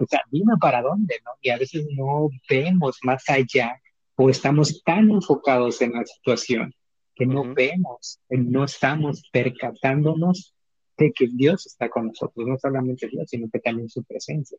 o 0.00 0.06
sea, 0.06 0.22
dime 0.30 0.54
para 0.60 0.82
dónde, 0.82 1.16
¿no? 1.24 1.32
Y 1.40 1.50
a 1.50 1.58
veces 1.58 1.86
no 1.96 2.28
vemos 2.48 2.98
más 3.02 3.28
allá 3.28 3.80
o 4.16 4.28
estamos 4.30 4.82
tan 4.84 5.10
enfocados 5.10 5.80
en 5.82 5.92
la 5.92 6.04
situación 6.04 6.74
que 7.14 7.26
no 7.26 7.42
Ujú. 7.42 7.54
vemos, 7.54 8.18
eh, 8.30 8.38
no 8.38 8.64
estamos 8.64 9.22
percatándonos 9.32 10.54
de 10.96 11.12
que 11.12 11.28
Dios 11.32 11.66
está 11.66 11.88
con 11.88 12.06
nosotros, 12.08 12.46
no 12.46 12.56
solamente 12.58 13.08
Dios, 13.08 13.28
sino 13.30 13.48
que 13.50 13.58
también 13.60 13.88
su 13.88 14.02
presencia. 14.04 14.58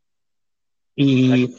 Y 0.95 1.53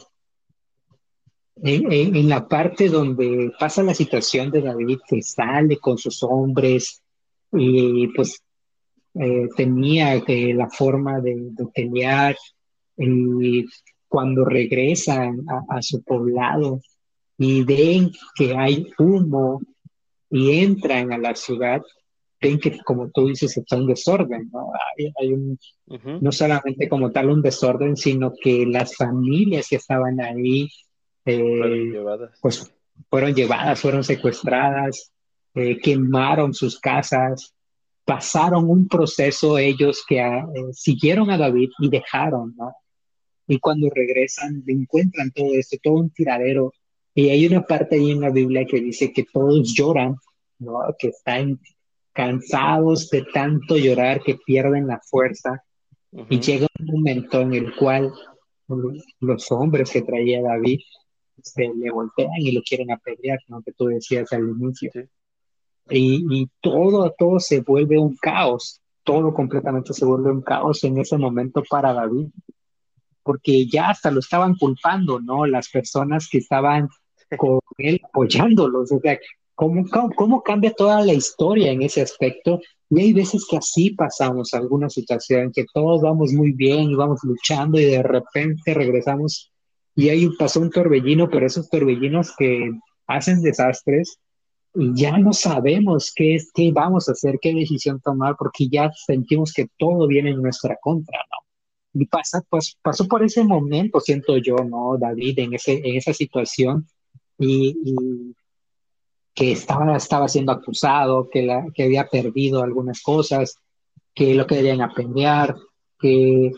en, 1.61 1.91
en- 1.91 2.15
en 2.15 2.29
la 2.29 2.47
parte 2.47 2.89
donde 2.89 3.51
pasa 3.59 3.83
la 3.83 3.93
situación 3.93 4.51
de 4.51 4.61
David, 4.61 4.99
que 5.07 5.21
sale 5.21 5.77
con 5.77 5.97
sus 5.97 6.23
hombres 6.23 7.01
y 7.51 8.07
pues 8.09 8.41
eh, 9.15 9.47
tenía 9.55 10.15
eh, 10.15 10.53
la 10.53 10.69
forma 10.69 11.19
de, 11.21 11.35
de 11.51 11.65
pelear 11.67 12.35
y 12.97 13.65
cuando 14.07 14.45
regresan 14.45 15.43
a, 15.49 15.77
a 15.77 15.81
su 15.81 16.03
poblado 16.03 16.81
y 17.37 17.63
ven 17.63 18.11
que 18.35 18.55
hay 18.55 18.87
humo 18.99 19.61
y 20.29 20.59
entran 20.59 21.11
a 21.13 21.17
la 21.17 21.35
ciudad, 21.35 21.81
ven 22.41 22.59
que 22.59 22.77
como 22.83 23.09
tú 23.09 23.27
dices 23.27 23.55
está 23.57 23.75
un 23.77 23.87
desorden, 23.87 24.49
¿no? 24.51 24.71
Hay, 24.97 25.11
hay 25.19 25.33
un, 25.33 25.57
Ujú. 25.87 26.19
no 26.21 26.31
solamente 26.31 26.87
como 26.89 27.11
tal 27.11 27.29
un 27.29 27.41
desorden, 27.41 27.95
sino 27.97 28.33
que 28.39 28.65
las 28.65 28.95
familias 28.95 29.67
que 29.69 29.77
estaban 29.77 30.19
ahí 30.21 30.69
Fueron 31.23 31.71
eh, 31.73 31.83
llevadas. 31.91 32.39
pues 32.41 32.73
fueron 33.09 33.33
llevadas, 33.33 33.79
fueron 33.79 34.03
secuestradas, 34.03 35.11
eh, 35.55 35.79
quemaron 35.79 36.53
sus 36.53 36.79
casas, 36.79 37.55
pasaron 38.05 38.69
un 38.69 38.87
proceso 38.87 39.57
ellos 39.57 40.03
que 40.07 40.19
ah, 40.21 40.45
eh, 40.53 40.73
siguieron 40.73 41.29
a 41.31 41.37
David 41.37 41.69
y 41.79 41.89
dejaron, 41.89 42.53
¿no? 42.57 42.73
Y 43.47 43.59
cuando 43.59 43.89
regresan 43.89 44.63
encuentran 44.67 45.31
todo 45.31 45.53
esto, 45.53 45.77
todo 45.81 45.95
un 45.95 46.09
tiradero. 46.09 46.73
Y 47.13 47.29
hay 47.29 47.45
una 47.45 47.63
parte 47.63 47.95
ahí 47.95 48.11
en 48.11 48.21
la 48.21 48.29
Biblia 48.29 48.65
que 48.65 48.81
dice 48.81 49.11
que 49.11 49.25
todos 49.31 49.73
lloran, 49.73 50.15
¿no? 50.59 50.79
Que 50.97 51.09
están 51.09 51.59
cansados 52.13 53.09
de 53.09 53.23
tanto 53.33 53.77
llorar 53.77 54.21
que 54.21 54.35
pierden 54.45 54.87
la 54.87 54.99
fuerza. 54.99 55.63
Y 56.11 56.21
Ujú. 56.21 56.39
llega 56.39 56.67
un 56.79 56.85
momento 56.85 57.41
en 57.41 57.53
el 57.53 57.75
cual 57.75 58.11
los 59.19 59.51
hombres 59.51 59.91
que 59.91 60.01
traía 60.01 60.41
David 60.41 60.79
se 61.41 61.69
le 61.75 61.91
voltean 61.91 62.31
y 62.37 62.51
lo 62.51 62.61
quieren 62.61 62.91
apedrear, 62.91 63.39
¿no? 63.47 63.61
Que 63.61 63.73
tú 63.73 63.87
decías 63.87 64.31
al 64.31 64.49
inicio. 64.49 64.91
Sí. 64.93 65.01
Y, 65.89 66.25
y 66.29 66.49
todo, 66.61 67.13
todo 67.17 67.39
se 67.39 67.59
vuelve 67.59 67.99
un 67.99 68.15
caos, 68.15 68.81
todo 69.03 69.33
completamente 69.33 69.93
se 69.93 70.05
vuelve 70.05 70.31
un 70.31 70.41
caos 70.41 70.83
en 70.83 70.97
ese 70.97 71.17
momento 71.17 71.61
para 71.69 71.93
David, 71.93 72.27
porque 73.23 73.65
ya 73.67 73.89
hasta 73.89 74.11
lo 74.11 74.19
estaban 74.19 74.55
culpando, 74.55 75.19
¿no? 75.19 75.45
Las 75.45 75.69
personas 75.69 76.27
que 76.29 76.39
estaban 76.39 76.89
con 77.37 77.59
él 77.77 77.99
apoyándolos, 78.03 78.91
o 78.91 78.99
sea, 78.99 79.17
cómo, 79.55 79.83
cómo, 79.89 80.11
cómo 80.15 80.43
cambia 80.43 80.73
toda 80.73 81.03
la 81.03 81.13
historia 81.13 81.71
en 81.71 81.81
ese 81.81 82.01
aspecto. 82.01 82.59
Y 82.89 82.99
hay 82.99 83.13
veces 83.13 83.45
que 83.49 83.57
así 83.57 83.91
pasamos 83.91 84.53
alguna 84.53 84.89
situación, 84.89 85.51
que 85.51 85.65
todos 85.73 86.01
vamos 86.01 86.31
muy 86.31 86.51
bien 86.51 86.91
y 86.91 86.95
vamos 86.95 87.21
luchando 87.23 87.79
y 87.79 87.85
de 87.85 88.03
repente 88.03 88.73
regresamos 88.73 89.51
y 89.95 90.09
ahí 90.09 90.29
pasó 90.37 90.59
un 90.59 90.71
torbellino, 90.71 91.29
pero 91.29 91.45
esos 91.45 91.69
torbellinos 91.69 92.35
que 92.35 92.71
hacen 93.07 93.41
desastres 93.41 94.19
y 94.75 94.91
ya 94.95 95.17
no 95.17 95.33
sabemos 95.33 96.11
qué 96.15 96.35
es, 96.35 96.51
qué 96.53 96.71
vamos 96.71 97.07
a 97.07 97.11
hacer, 97.11 97.37
qué 97.39 97.53
decisión 97.53 97.99
tomar, 98.01 98.35
porque 98.37 98.67
ya 98.69 98.91
sentimos 99.05 99.53
que 99.53 99.67
todo 99.77 100.07
viene 100.07 100.31
en 100.31 100.41
nuestra 100.41 100.77
contra, 100.81 101.19
¿no? 101.19 101.42
Y 101.93 102.05
pasa, 102.05 102.43
pues, 102.49 102.77
pasó 102.81 103.07
por 103.07 103.23
ese 103.23 103.43
momento, 103.43 103.99
siento 103.99 104.37
yo, 104.37 104.55
¿no? 104.55 104.97
David, 104.97 105.39
en, 105.39 105.53
ese, 105.53 105.73
en 105.73 105.95
esa 105.95 106.13
situación, 106.13 106.87
y, 107.37 107.75
y 107.85 108.35
que 109.33 109.51
estaba, 109.51 109.95
estaba 109.95 110.27
siendo 110.27 110.51
acusado, 110.51 111.29
que, 111.29 111.43
la, 111.43 111.65
que 111.73 111.83
había 111.83 112.07
perdido 112.07 112.63
algunas 112.63 113.01
cosas, 113.01 113.59
que 114.13 114.35
lo 114.35 114.45
querían 114.45 114.81
apedrear, 114.81 115.55
que 115.99 116.51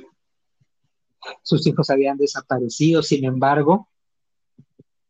sus 1.42 1.66
hijos 1.68 1.90
habían 1.90 2.18
desaparecido, 2.18 3.02
sin 3.02 3.26
embargo, 3.26 3.90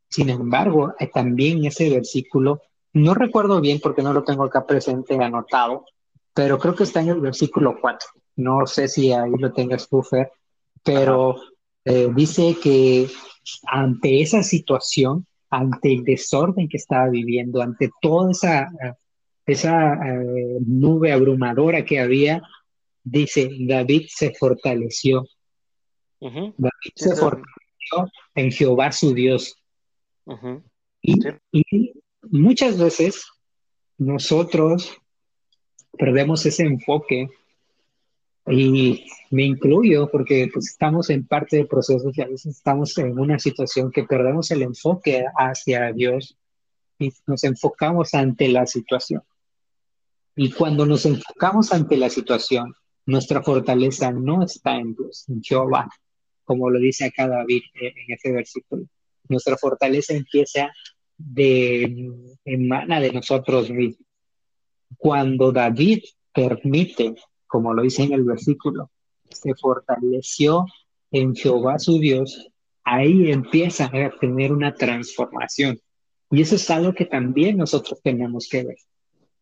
sin 0.10 0.30
embargo, 0.30 0.94
eh, 1.00 1.10
también 1.14 1.66
ese 1.66 1.90
versículo, 1.90 2.62
no 2.94 3.14
recuerdo 3.14 3.60
bien 3.60 3.80
porque 3.82 4.02
no 4.02 4.14
lo 4.14 4.24
tengo 4.24 4.44
acá 4.44 4.66
presente 4.66 5.16
anotado, 5.16 5.86
pero 6.34 6.58
creo 6.60 6.76
que 6.76 6.84
está 6.84 7.02
en 7.02 7.10
el 7.10 7.20
versículo 7.20 7.78
4. 7.82 8.08
No 8.36 8.66
sé 8.68 8.88
si 8.88 9.12
ahí 9.12 9.32
lo 9.38 9.54
tengas 9.54 9.88
tú, 9.88 10.04
Fer, 10.04 10.32
pero 10.84 11.36
eh, 11.86 12.10
dice 12.14 12.56
que 12.62 13.08
ante 13.68 14.22
esa 14.22 14.44
situación, 14.44 15.26
ante 15.50 15.94
el 15.94 16.04
desorden 16.04 16.68
que 16.68 16.78
estaba 16.78 17.10
viviendo, 17.10 17.62
ante 17.62 17.90
toda 18.02 18.32
esa, 18.32 18.70
esa 19.46 19.94
eh, 19.94 20.58
nube 20.66 21.12
abrumadora 21.12 21.86
que 21.86 22.00
había, 22.00 22.42
dice, 23.04 23.50
David 23.60 24.08
se 24.10 24.34
fortaleció. 24.34 25.26
David 26.20 26.94
se 26.96 27.16
fortaleció 27.16 28.12
en 28.34 28.52
Jehová 28.52 28.92
su 28.92 29.14
Dios. 29.14 29.56
y, 31.02 31.14
y 31.52 31.94
muchas 32.24 32.80
veces 32.80 33.26
nosotros 33.98 34.98
perdemos 35.98 36.46
ese 36.46 36.64
enfoque 36.64 37.30
y 38.48 39.08
me 39.32 39.44
incluyo 39.44 40.10
porque 40.12 40.50
pues, 40.54 40.70
estamos 40.70 41.10
en 41.10 41.26
parte 41.26 41.58
del 41.58 41.68
proceso 41.68 42.12
y 42.14 42.22
a 42.22 42.28
veces 42.28 42.58
estamos 42.58 42.98
en 42.98 43.18
una 43.18 43.40
situación 43.40 43.92
que 43.92 44.04
perdemos 44.04 44.52
el 44.52 44.62
enfoque 44.62 45.26
hacia 45.36 45.92
Dios 45.92 46.38
y 47.00 47.12
nos 47.26 47.44
enfocamos 47.44 48.14
ante 48.14 48.48
la 48.48 48.66
situación. 48.68 49.24
Y 50.36 50.52
cuando 50.52 50.86
nos 50.86 51.06
enfocamos 51.06 51.72
ante 51.74 51.98
la 51.98 52.10
situación, 52.10 52.76
nuestra 53.06 53.42
fortaleza 53.42 54.12
no 54.12 54.44
está 54.44 54.78
en 54.78 54.96
Dios, 54.96 55.26
en 55.30 55.42
Jehová, 55.42 55.90
como 56.44 56.70
lo 56.70 56.80
dice 56.80 57.06
acá 57.06 57.28
David 57.28 57.64
en 57.74 57.94
ese 58.14 58.32
versículo. 58.32 58.86
Nuestra 59.28 59.58
fortaleza 59.58 60.14
empieza 60.14 60.72
de 61.18 62.12
emana 62.44 63.00
de 63.00 63.12
nosotros 63.12 63.70
mismos. 63.70 64.06
Cuando 64.98 65.52
David 65.52 66.04
permite 66.34 67.16
como 67.48 67.74
lo 67.74 67.84
dice 67.84 68.04
en 68.04 68.14
el 68.14 68.24
versículo, 68.24 68.92
se 69.30 69.54
fortaleció 69.56 70.66
en 71.12 71.36
Jehová 71.36 71.80
su 71.80 72.00
Dios, 72.00 72.50
ahí 72.84 73.32
empieza 73.32 73.86
a 73.86 74.12
tener 74.20 74.52
una 74.52 74.74
transformación. 74.74 75.80
Y 76.32 76.42
eso 76.42 76.56
es 76.56 76.70
algo 76.70 76.94
que 76.94 77.06
también 77.06 77.58
nosotros 77.58 78.00
tenemos 78.04 78.48
que 78.50 78.64
ver. 78.64 78.78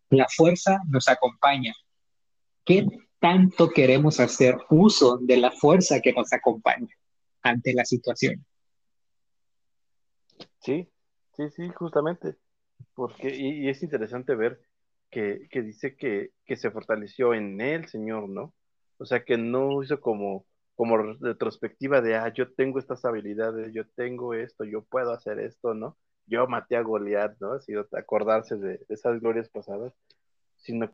La 0.10 0.28
fuerza 0.30 0.80
nos 0.88 1.08
acompaña. 1.08 1.74
¿Qué 2.66 2.86
tanto 3.20 3.70
queremos 3.70 4.20
hacer 4.20 4.58
uso 4.70 5.18
de 5.18 5.38
la 5.38 5.52
fuerza 5.52 6.00
que 6.02 6.14
nos 6.14 6.32
acompaña 6.34 6.94
ante 7.42 7.74
la 7.74 7.86
situación? 7.86 8.46
Sí, 10.60 10.90
sí, 11.36 11.50
sí, 11.50 11.70
justamente. 11.70 12.36
Porque, 12.94 13.36
y 13.36 13.70
es 13.70 13.82
interesante 13.82 14.36
ver 14.36 14.62
que, 15.14 15.62
dice 15.62 15.96
que, 15.96 16.32
se 16.56 16.72
fortaleció 16.72 17.34
en 17.34 17.62
él, 17.62 17.88
Señor, 17.88 18.30
¿no? 18.30 18.54
O 18.98 19.06
sea, 19.06 19.24
que 19.24 19.38
no 19.38 19.84
hizo 19.84 20.00
como, 20.02 20.46
como 20.76 20.98
retrospectiva 20.98 22.02
de, 22.02 22.16
ah, 22.16 22.34
yo 22.34 22.52
tengo 22.54 22.80
estas 22.80 23.06
habilidades, 23.06 23.74
yo 23.74 23.88
tengo 23.96 24.34
esto, 24.34 24.64
yo 24.64 24.84
puedo 24.84 25.12
hacer 25.12 25.40
esto, 25.40 25.74
¿no? 25.74 25.98
Yo 26.26 26.48
maté 26.48 26.76
a 26.76 26.82
Goliat, 26.82 27.38
¿no? 27.40 27.54
Así 27.54 27.74
acordarse 27.92 28.56
de, 28.58 28.80
esas 28.90 29.20
glorias 29.20 29.50
pasadas, 29.50 29.94
sino 30.58 30.92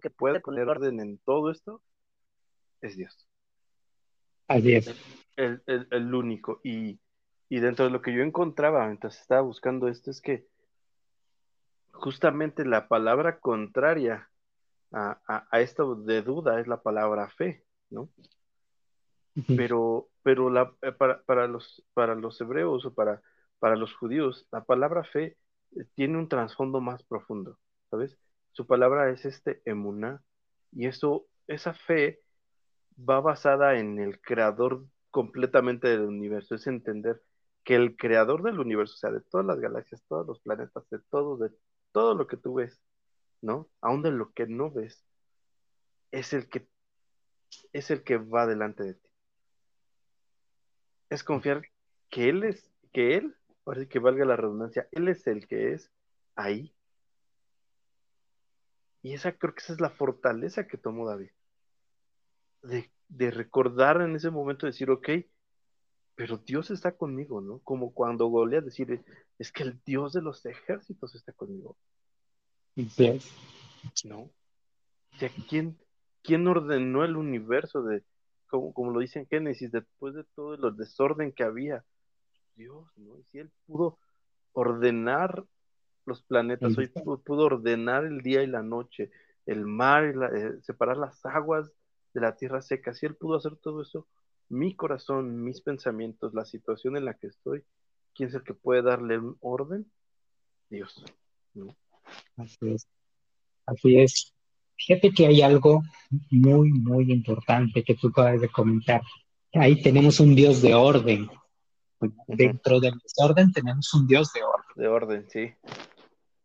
que 0.00 0.10
puede 0.10 0.40
poner 0.40 0.68
orden 0.68 1.00
en 1.00 1.18
todo 1.18 1.50
esto 1.50 1.82
es 2.80 2.96
Dios. 2.96 3.28
Así 4.48 4.74
es. 4.74 4.94
El, 5.36 5.62
el, 5.66 6.14
único. 6.14 6.60
Y, 6.64 6.98
y 7.48 7.60
dentro 7.60 7.84
de 7.84 7.90
lo 7.90 8.02
que 8.02 8.12
yo 8.12 8.22
encontraba 8.22 8.86
mientras 8.86 9.20
estaba 9.20 9.42
buscando 9.42 9.88
esto 9.88 10.10
es 10.10 10.20
que 10.20 10.46
justamente 11.92 12.64
la 12.64 12.88
palabra 12.88 13.38
contraria 13.38 14.28
a, 14.92 15.46
esto 15.60 15.94
de 15.94 16.22
duda 16.22 16.60
es 16.60 16.66
la 16.66 16.82
palabra 16.82 17.30
fe, 17.30 17.64
¿no? 17.90 18.10
Pero, 19.56 20.10
pero 20.22 20.50
la, 20.50 20.74
eh, 20.82 20.92
para, 20.92 21.46
los, 21.46 21.82
para 21.94 22.14
los 22.14 22.38
hebreos 22.40 22.84
o 22.84 22.92
para, 22.92 23.22
para 23.58 23.76
los 23.76 23.94
judíos, 23.94 24.46
la 24.52 24.64
palabra 24.64 25.04
fe 25.04 25.38
eh, 25.76 25.84
tiene 25.94 26.18
un 26.18 26.28
trasfondo 26.28 26.82
más 26.82 27.02
profundo, 27.04 27.58
¿sabes? 27.90 28.18
Su 28.50 28.66
palabra 28.66 29.08
es 29.10 29.24
este 29.24 29.62
emuná, 29.64 30.22
y 30.72 30.86
eso, 30.86 31.26
esa 31.46 31.72
fe 31.72 32.20
va 32.98 33.20
basada 33.20 33.78
en 33.78 33.98
el 33.98 34.20
creador 34.20 34.84
completamente 35.10 35.88
del 35.88 36.02
universo, 36.02 36.54
es 36.54 36.66
entender 36.66 37.22
que 37.64 37.76
el 37.76 37.96
creador 37.96 38.42
del 38.42 38.58
universo, 38.58 38.94
o 38.94 38.98
sea, 38.98 39.10
de 39.10 39.20
todas 39.20 39.46
las 39.46 39.60
galaxias, 39.60 40.02
todos 40.08 40.26
los 40.26 40.40
planetas, 40.40 40.88
de 40.90 40.98
todo, 41.10 41.38
de 41.38 41.50
todo 41.92 42.14
lo 42.14 42.26
que 42.26 42.36
tú 42.36 42.54
ves, 42.54 42.80
¿no? 43.40 43.68
Aún 43.80 44.02
de 44.02 44.10
lo 44.10 44.32
que 44.32 44.46
no 44.46 44.70
ves, 44.70 45.04
es 46.10 46.32
el 46.32 46.48
que 46.48 46.66
es 47.72 47.90
el 47.90 48.02
que 48.02 48.16
va 48.16 48.46
delante 48.46 48.82
de 48.82 48.94
ti. 48.94 49.08
Es 51.10 51.22
confiar 51.22 51.62
que 52.10 52.28
él 52.28 52.44
es, 52.44 52.70
que 52.92 53.16
él, 53.16 53.36
ahora 53.66 53.86
que 53.86 53.98
valga 53.98 54.24
la 54.24 54.36
redundancia, 54.36 54.88
él 54.92 55.08
es 55.08 55.26
el 55.26 55.46
que 55.46 55.72
es 55.72 55.90
ahí. 56.34 56.74
Y 59.02 59.14
esa 59.14 59.32
creo 59.32 59.54
que 59.54 59.60
esa 59.60 59.72
es 59.72 59.80
la 59.80 59.90
fortaleza 59.90 60.66
que 60.66 60.78
tomó 60.78 61.08
David. 61.08 61.30
De, 62.62 62.90
de 63.08 63.30
recordar 63.30 64.00
en 64.00 64.14
ese 64.14 64.30
momento, 64.30 64.66
decir, 64.66 64.90
ok, 64.90 65.08
pero 66.22 66.38
Dios 66.38 66.70
está 66.70 66.92
conmigo, 66.92 67.40
¿no? 67.40 67.58
Como 67.64 67.92
cuando 67.92 68.28
Goliat 68.28 68.62
decir, 68.62 69.02
es 69.40 69.50
que 69.50 69.64
el 69.64 69.80
Dios 69.84 70.12
de 70.12 70.22
los 70.22 70.46
ejércitos 70.46 71.16
está 71.16 71.32
conmigo. 71.32 71.76
Sí. 72.76 73.18
¿No? 74.04 74.20
O 74.20 75.18
sea, 75.18 75.28
¿quién, 75.48 75.76
¿quién 76.22 76.46
ordenó 76.46 77.04
el 77.04 77.16
universo 77.16 77.82
de, 77.82 78.04
como, 78.46 78.72
como 78.72 78.92
lo 78.92 79.00
dice 79.00 79.18
en 79.18 79.26
Génesis, 79.26 79.72
después 79.72 80.14
de 80.14 80.22
todo 80.36 80.54
el 80.54 80.76
desorden 80.76 81.32
que 81.32 81.42
había? 81.42 81.84
Dios, 82.54 82.86
¿no? 82.96 83.18
Y 83.18 83.24
si 83.24 83.40
él 83.40 83.50
pudo 83.66 83.98
ordenar 84.52 85.44
los 86.06 86.22
planetas, 86.22 86.78
hoy 86.78 86.86
pudo, 86.86 87.46
ordenar 87.46 88.04
el 88.04 88.20
día 88.20 88.44
y 88.44 88.46
la 88.46 88.62
noche, 88.62 89.10
el 89.44 89.66
mar, 89.66 90.04
eh, 90.04 90.62
separar 90.62 90.98
las 90.98 91.26
aguas 91.26 91.72
de 92.14 92.20
la 92.20 92.36
tierra 92.36 92.62
seca, 92.62 92.94
si 92.94 93.06
él 93.06 93.16
pudo 93.16 93.38
hacer 93.38 93.56
todo 93.56 93.82
eso, 93.82 94.06
mi 94.52 94.74
corazón, 94.74 95.42
mis 95.42 95.62
pensamientos, 95.62 96.34
la 96.34 96.44
situación 96.44 96.96
en 96.96 97.06
la 97.06 97.14
que 97.14 97.28
estoy, 97.28 97.64
¿quién 98.14 98.28
es 98.28 98.34
el 98.34 98.42
que 98.42 98.52
puede 98.52 98.82
darle 98.82 99.18
un 99.18 99.36
orden? 99.40 99.90
Dios. 100.68 101.02
Así 102.36 102.58
es. 102.70 102.86
Así 103.64 103.98
es. 103.98 104.34
Fíjate 104.76 105.10
que 105.10 105.26
hay 105.26 105.40
algo 105.40 105.82
muy, 106.30 106.70
muy 106.70 107.10
importante 107.10 107.82
que 107.82 107.94
tú 107.94 108.08
acabas 108.08 108.42
de 108.42 108.48
comentar. 108.50 109.00
Ahí 109.54 109.80
tenemos 109.80 110.20
un 110.20 110.34
Dios 110.34 110.60
de 110.60 110.74
orden. 110.74 111.30
Dentro 112.26 112.78
del 112.78 112.98
desorden 112.98 113.52
tenemos 113.52 113.92
un 113.94 114.06
Dios 114.06 114.32
de 114.34 114.42
orden. 114.42 114.66
De 114.76 114.88
orden, 114.88 115.26
sí. 115.30 115.54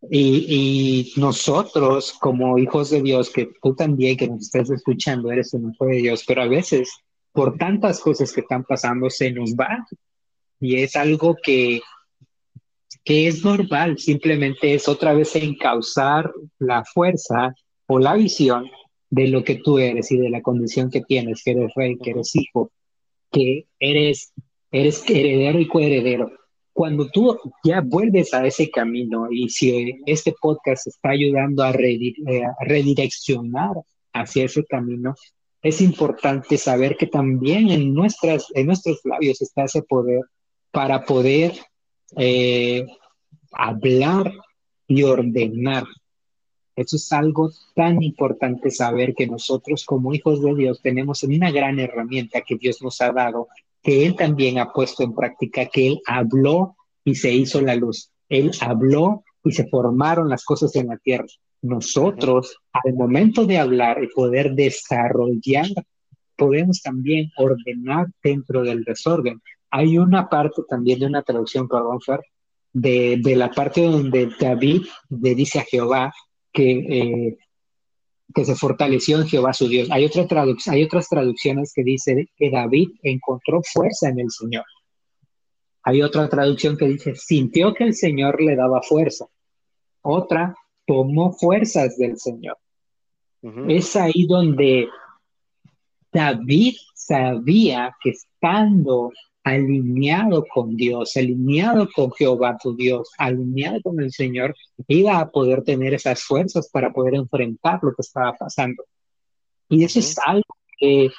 Y, 0.10 1.10
y, 1.15 1.20
nosotros, 1.20 2.13
como 2.13 2.58
hijos 2.58 2.91
de 2.91 3.02
Dios, 3.02 3.30
que 3.32 3.52
tú 3.62 3.76
también, 3.76 4.15
que 4.15 4.28
nos 4.28 4.43
estás 4.43 4.70
escuchando, 4.70 5.32
eres 5.32 5.54
un 5.54 5.74
hijo 5.74 5.86
de 5.88 5.96
Dios, 5.96 6.24
pero 6.26 6.43
a 6.43 6.48
veces 6.48 6.89
por 7.38 7.56
tantas 7.56 8.00
cosas 8.00 8.34
que 8.34 8.41
están 8.41 8.63
pasando, 8.63 9.12
se 9.12 9.30
nos 9.30 9.54
va. 9.54 9.86
Y 10.60 10.78
es 10.78 10.95
algo 10.95 11.36
que, 11.36 11.82
que 13.04 13.28
es 13.28 13.45
normal, 13.45 14.00
simplemente 14.00 14.73
es 14.73 14.88
otra 14.88 15.13
vez 15.13 15.36
encauzar 15.36 16.32
la 16.58 16.84
fuerza 16.84 17.54
o 17.86 18.00
la 18.00 18.15
visión 18.15 18.65
de 19.12 19.28
lo 19.28 19.43
que 19.43 19.54
tú 19.54 19.78
eres 19.78 20.12
y 20.12 20.17
de 20.17 20.32
la 20.32 20.41
condición 20.41 20.89
que 20.89 21.02
tienes, 21.02 21.43
que 21.43 21.52
eres 21.52 21.71
rey, 21.76 22.00
que 22.00 22.10
eres 22.10 22.36
hijo, 22.36 22.71
que 23.32 23.67
eres, 23.80 24.34
eres 24.71 25.08
heredero 25.08 25.60
y 25.60 25.67
coheredero. 25.67 26.32
cuando 26.73 27.08
tú 27.08 27.38
ya 27.63 27.82
vuelves 27.82 28.34
a 28.34 28.47
ese 28.47 28.71
camino 28.71 29.28
y 29.30 29.50
si 29.50 30.00
este 30.08 30.34
podcast 30.41 30.88
está 30.88 31.10
ayudando 31.10 31.62
a, 31.62 31.69
eh, 31.69 32.43
a 32.45 32.65
redireccionar 32.65 33.76
hacia 34.12 34.45
ese 34.45 34.65
camino, 34.65 35.13
es 35.62 35.82
importante 35.82 36.58
saber 36.58 36.98
que 36.98 37.08
también 37.08 37.70
en, 37.70 37.93
nuestras, 37.93 38.48
en 38.54 38.67
nuestros 38.67 39.02
labios 39.04 39.41
está 39.41 39.63
ese 39.63 39.82
poder 39.82 40.22
para 40.72 41.04
poder 41.04 41.54
eh, 42.15 42.86
hablar 43.52 44.32
y 44.88 45.04
ordenar. 45.04 45.84
Eso 46.76 46.96
es 46.96 47.12
algo 47.12 47.50
tan 47.76 48.04
importante 48.04 48.70
saber 48.70 49.15
que 49.15 49.26
nosotros 49.26 49.84
como 49.84 50.13
hijos 50.13 50.43
de 50.43 50.54
Dios 50.54 50.80
tenemos 50.82 51.24
una 51.24 51.52
gran 51.52 51.80
herramienta 51.80 52.41
que 52.41 52.56
Dios 52.56 52.82
nos 52.84 53.02
ha 53.02 53.12
dado, 53.12 53.48
que 53.82 54.06
Él 54.06 54.15
también 54.15 54.60
ha 54.60 54.72
puesto 54.72 55.04
en 55.04 55.15
práctica, 55.15 55.65
que 55.65 55.88
Él 55.88 56.02
habló 56.06 56.76
y 57.04 57.15
se 57.15 57.34
hizo 57.34 57.62
la 57.62 57.76
luz. 57.76 58.12
Él 58.30 58.52
habló 58.62 59.24
y 59.43 59.52
se 59.52 59.67
formaron 59.67 60.30
las 60.30 60.46
cosas 60.46 60.76
en 60.76 60.88
la 60.88 60.98
tierra. 60.98 61.28
Nosotros, 61.67 62.58
al 62.71 62.93
momento 62.93 63.45
de 63.45 63.58
hablar 63.58 64.03
y 64.03 64.08
poder 64.08 64.53
desarrollar, 64.53 65.67
podemos 66.36 66.82
también 66.82 67.32
ordenar 67.38 68.08
dentro 68.23 68.63
del 68.63 68.84
desorden. 68.84 69.41
Hay 69.71 69.97
una 69.97 70.30
parte 70.30 70.62
también 70.69 70.99
de 70.99 71.08
una 71.08 71.23
traducción, 71.23 71.67
perdón, 71.67 71.99
Fer, 71.99 72.21
de, 72.71 73.17
de 73.21 73.36
la 73.36 73.49
parte 73.51 73.82
donde 73.82 74.30
David 74.39 74.84
le 75.10 75.36
dice 75.36 75.60
a 75.60 75.63
Jehová 75.63 76.13
que, 76.53 76.71
eh, 76.71 77.38
que 78.34 78.45
se 78.45 78.56
fortaleció 78.56 79.19
en 79.19 79.27
Jehová 79.27 79.53
su 79.53 79.67
Dios. 79.67 79.89
Hay, 79.91 80.06
otra 80.06 80.25
hay 80.67 80.84
otras 80.84 81.10
traducciones 81.10 81.73
que 81.73 81.84
dice 81.84 82.30
que 82.38 82.49
David 82.49 82.89
encontró 83.03 83.62
fuerza 83.63 84.10
en 84.10 84.19
el 84.19 84.30
Señor. 84.30 84.65
Hay 85.84 86.01
otra 86.01 86.27
traducción 86.30 86.77
que 86.77 86.88
dice, 86.88 87.15
sintió 87.15 87.73
que 87.73 87.86
el 87.86 87.93
Señor 87.93 88.41
le 88.41 88.56
daba 88.56 88.82
fuerza. 88.82 89.25
Otra 90.01 90.56
tomó 90.88 91.34
fuerzas 91.34 91.97
del 91.97 92.17
Señor. 92.17 92.58
Es 93.67 93.95
ahí 93.95 94.26
donde 94.26 94.89
David 96.12 96.76
sabía 96.95 97.95
que 98.02 98.10
estando 98.10 99.12
alineado 99.43 100.43
con 100.54 100.76
Dios, 100.76 101.15
alineado 101.15 101.88
con 101.95 102.12
Jehová 102.12 102.58
tu 102.62 102.76
Dios, 102.76 103.12
alineado 103.17 103.82
con 103.82 104.02
el 104.02 104.12
Señor, 104.12 104.56
iba 104.88 105.19
a 105.19 105.30
poder 105.30 105.63
tener 105.63 105.93
esas 105.93 106.23
fuerzas 106.23 106.69
para 106.69 106.91
poder 106.91 107.15
enfrentar 107.15 107.80
lo 107.82 107.93
que 107.93 108.02
estaba 108.02 108.34
pasando. 108.34 108.84
Y 109.69 109.86
eso 109.86 110.00
es 110.00 110.17
algo 110.26 110.43
que, 110.78 111.10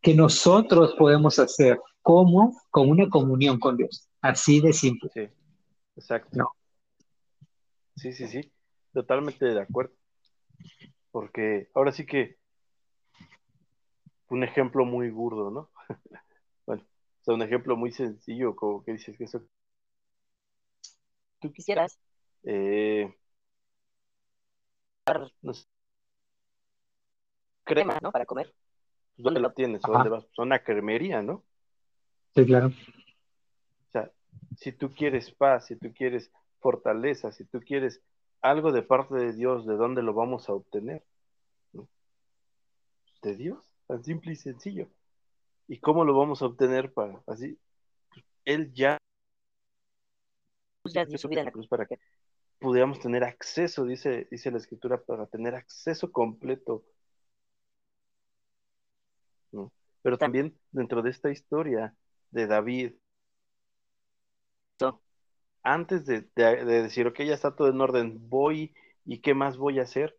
que 0.00 0.14
nosotros 0.14 0.94
podemos 0.96 1.38
hacer, 1.38 1.80
como 2.02 2.56
con 2.70 2.90
una 2.90 3.08
comunión 3.08 3.58
con 3.58 3.76
Dios, 3.76 4.08
así 4.20 4.60
de 4.60 4.72
simple. 4.72 5.10
Sí, 5.12 5.28
exacto. 5.96 6.52
Sí, 7.96 8.12
sí, 8.12 8.28
sí. 8.28 8.52
Totalmente 8.92 9.46
de 9.46 9.60
acuerdo. 9.60 9.94
Porque 11.10 11.68
ahora 11.74 11.92
sí 11.92 12.06
que 12.06 12.36
un 14.28 14.44
ejemplo 14.44 14.84
muy 14.84 15.10
burdo, 15.10 15.50
¿no? 15.50 15.70
bueno, 16.66 16.82
o 16.82 17.24
sea, 17.24 17.34
un 17.34 17.42
ejemplo 17.42 17.76
muy 17.76 17.92
sencillo, 17.92 18.56
como 18.56 18.82
que 18.82 18.92
dices 18.92 19.16
que 19.16 19.24
eso. 19.24 19.42
Tú 21.40 21.52
quisieras. 21.52 21.98
Eh, 22.44 23.14
no 25.42 25.52
Crema, 27.64 27.98
¿no? 28.02 28.10
Para 28.10 28.26
comer. 28.26 28.52
¿Dónde 29.16 29.40
la 29.40 29.52
tienes? 29.52 29.82
¿Dónde 29.82 30.08
vas? 30.08 30.24
Pues 30.24 30.38
una 30.38 30.60
cremería, 30.60 31.22
¿no? 31.22 31.44
Sí, 32.34 32.44
claro. 32.44 32.68
O 32.68 33.90
sea, 33.92 34.10
si 34.56 34.72
tú 34.72 34.92
quieres 34.94 35.30
paz, 35.30 35.66
si 35.66 35.76
tú 35.76 35.92
quieres 35.92 36.32
fortaleza, 36.60 37.30
si 37.30 37.44
tú 37.44 37.60
quieres 37.60 38.02
algo 38.42 38.72
de 38.72 38.82
parte 38.82 39.14
de 39.14 39.32
Dios, 39.32 39.66
¿de 39.66 39.76
dónde 39.76 40.02
lo 40.02 40.12
vamos 40.12 40.48
a 40.48 40.52
obtener? 40.52 41.02
De 43.22 43.36
Dios, 43.36 43.64
tan 43.86 44.02
simple 44.02 44.32
y 44.32 44.36
sencillo. 44.36 44.88
¿Y 45.68 45.78
cómo 45.78 46.04
lo 46.04 46.16
vamos 46.16 46.42
a 46.42 46.46
obtener 46.46 46.92
para 46.92 47.22
así? 47.26 47.56
Él 48.44 48.72
ya 48.74 48.98
su 51.16 51.28
vida 51.28 51.40
en 51.40 51.46
la 51.46 51.52
cruz 51.52 51.68
para 51.68 51.86
que 51.86 52.00
pudiéramos 52.58 52.98
tener 52.98 53.22
acceso, 53.22 53.84
dice, 53.84 54.26
dice 54.30 54.50
la 54.50 54.58
escritura, 54.58 55.00
para 55.00 55.26
tener 55.26 55.54
acceso 55.54 56.10
completo. 56.10 56.84
Pero 60.02 60.18
también 60.18 60.58
dentro 60.72 61.00
de 61.02 61.10
esta 61.10 61.30
historia 61.30 61.94
de 62.30 62.46
David, 62.48 62.94
antes 65.62 66.04
de, 66.06 66.22
decir, 66.34 67.06
ok, 67.06 67.20
ya 67.20 67.34
está 67.34 67.54
todo 67.54 67.68
en 67.68 67.80
orden, 67.80 68.28
voy 68.28 68.74
y 69.04 69.20
qué 69.20 69.34
más 69.34 69.56
voy 69.56 69.78
a 69.78 69.82
hacer, 69.82 70.18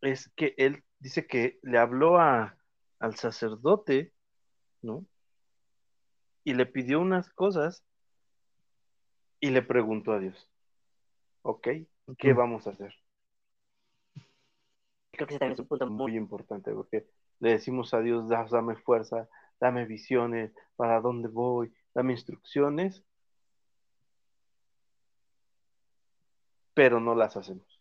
es 0.00 0.28
que 0.36 0.54
él 0.58 0.84
dice 0.98 1.26
que 1.26 1.58
le 1.62 1.78
habló 1.78 2.18
a, 2.18 2.56
al 2.98 3.16
sacerdote, 3.16 4.12
¿no? 4.82 5.06
Y 6.44 6.54
le 6.54 6.66
pidió 6.66 7.00
unas 7.00 7.30
cosas 7.30 7.84
y 9.40 9.50
le 9.50 9.62
preguntó 9.62 10.12
a 10.12 10.18
Dios, 10.18 10.50
ok, 11.42 11.68
¿qué 12.18 12.32
vamos 12.34 12.66
a 12.66 12.70
hacer? 12.70 12.94
Creo 15.12 15.26
que 15.26 15.34
ese 15.34 15.38
también 15.38 15.54
es 15.54 15.60
un 15.60 15.68
punto 15.68 15.86
muy 15.86 16.16
importante 16.16 16.72
porque 16.72 17.06
le 17.40 17.50
decimos 17.50 17.94
a 17.94 18.00
Dios, 18.00 18.28
dame 18.28 18.76
fuerza, 18.76 19.28
dame 19.60 19.86
visiones, 19.86 20.52
para 20.76 21.00
dónde 21.00 21.28
voy, 21.28 21.72
dame 21.94 22.12
instrucciones, 22.12 23.04
pero 26.74 27.00
no 27.00 27.14
las 27.14 27.36
hacemos. 27.36 27.80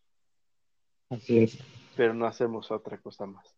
Así 1.10 1.39
es. 1.39 1.58
Pero 1.95 2.13
no 2.13 2.25
hacemos 2.25 2.71
otra 2.71 2.97
cosa 2.99 3.25
más. 3.25 3.56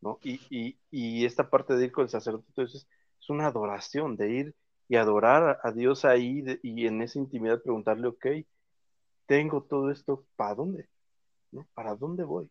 ¿no? 0.00 0.18
Y, 0.22 0.78
y, 0.90 1.24
esta 1.24 1.50
parte 1.50 1.74
de 1.74 1.86
ir 1.86 1.92
con 1.92 2.04
el 2.04 2.10
sacerdote 2.10 2.62
es, 2.62 2.86
es 3.20 3.30
una 3.30 3.46
adoración, 3.46 4.16
de 4.16 4.30
ir 4.30 4.54
y 4.88 4.96
adorar 4.96 5.58
a 5.62 5.72
Dios 5.72 6.04
ahí 6.04 6.44
y 6.62 6.86
en 6.86 7.02
esa 7.02 7.18
intimidad 7.18 7.62
preguntarle, 7.62 8.08
ok, 8.08 8.26
tengo 9.26 9.62
todo 9.64 9.90
esto, 9.90 10.24
¿para 10.36 10.54
dónde? 10.54 10.88
¿No? 11.50 11.66
¿Para 11.74 11.94
dónde 11.96 12.24
voy? 12.24 12.48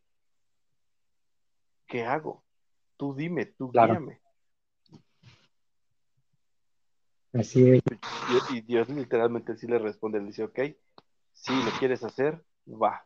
¿Qué 1.87 2.03
hago? 2.03 2.43
Tú 2.97 3.13
dime, 3.13 3.45
tú 3.45 3.71
guíame. 3.71 4.19
Así 7.33 7.69
es. 7.69 7.83
Y, 8.51 8.57
y, 8.57 8.61
Dios 8.61 8.89
literalmente 8.89 9.57
sí 9.57 9.67
le 9.67 9.77
responde, 9.77 10.19
le 10.19 10.27
dice, 10.27 10.43
ok, 10.43 10.59
si 11.35 11.53
lo 11.53 11.71
quieres 11.77 12.03
hacer, 12.03 12.43
va. 12.67 13.05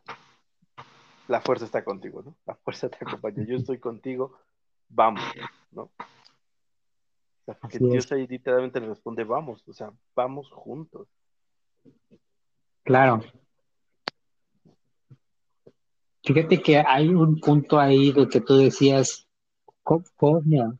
La 1.28 1.40
fuerza 1.40 1.66
está 1.66 1.84
contigo, 1.84 2.22
¿no? 2.22 2.34
La 2.46 2.54
fuerza 2.54 2.88
te 2.88 2.96
acompaña. 3.04 3.44
Yo 3.46 3.56
estoy 3.56 3.78
contigo, 3.78 4.38
vamos, 4.88 5.22
¿no? 5.72 5.82
O 5.82 7.44
sea, 7.44 7.54
porque 7.54 7.78
Dios 7.78 8.10
ahí 8.12 8.26
literalmente 8.26 8.80
le 8.80 8.88
responde, 8.88 9.24
vamos, 9.24 9.66
o 9.68 9.72
sea, 9.72 9.92
vamos 10.14 10.50
juntos. 10.50 11.08
Claro. 12.82 13.22
Fíjate 16.22 16.60
que 16.62 16.78
hay 16.78 17.08
un 17.08 17.40
punto 17.40 17.78
ahí 17.78 18.12
de 18.12 18.28
que 18.28 18.40
tú 18.40 18.56
decías, 18.56 19.26
¿cómo, 19.82 20.04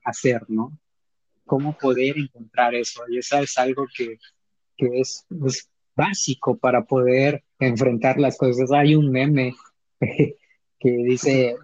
hacer, 0.04 0.44
no? 0.48 0.78
¿Cómo 1.46 1.76
poder 1.76 2.18
encontrar 2.18 2.74
eso? 2.74 3.02
Y 3.08 3.18
eso 3.18 3.38
es 3.38 3.56
algo 3.58 3.86
que, 3.96 4.18
que 4.76 5.00
es, 5.00 5.26
es 5.46 5.69
básico 6.00 6.56
para 6.56 6.84
poder 6.84 7.44
enfrentar 7.58 8.18
las 8.18 8.38
cosas. 8.38 8.72
Hay 8.72 8.94
un 8.94 9.10
meme 9.10 9.54
que 10.00 10.90
dice 10.90 11.56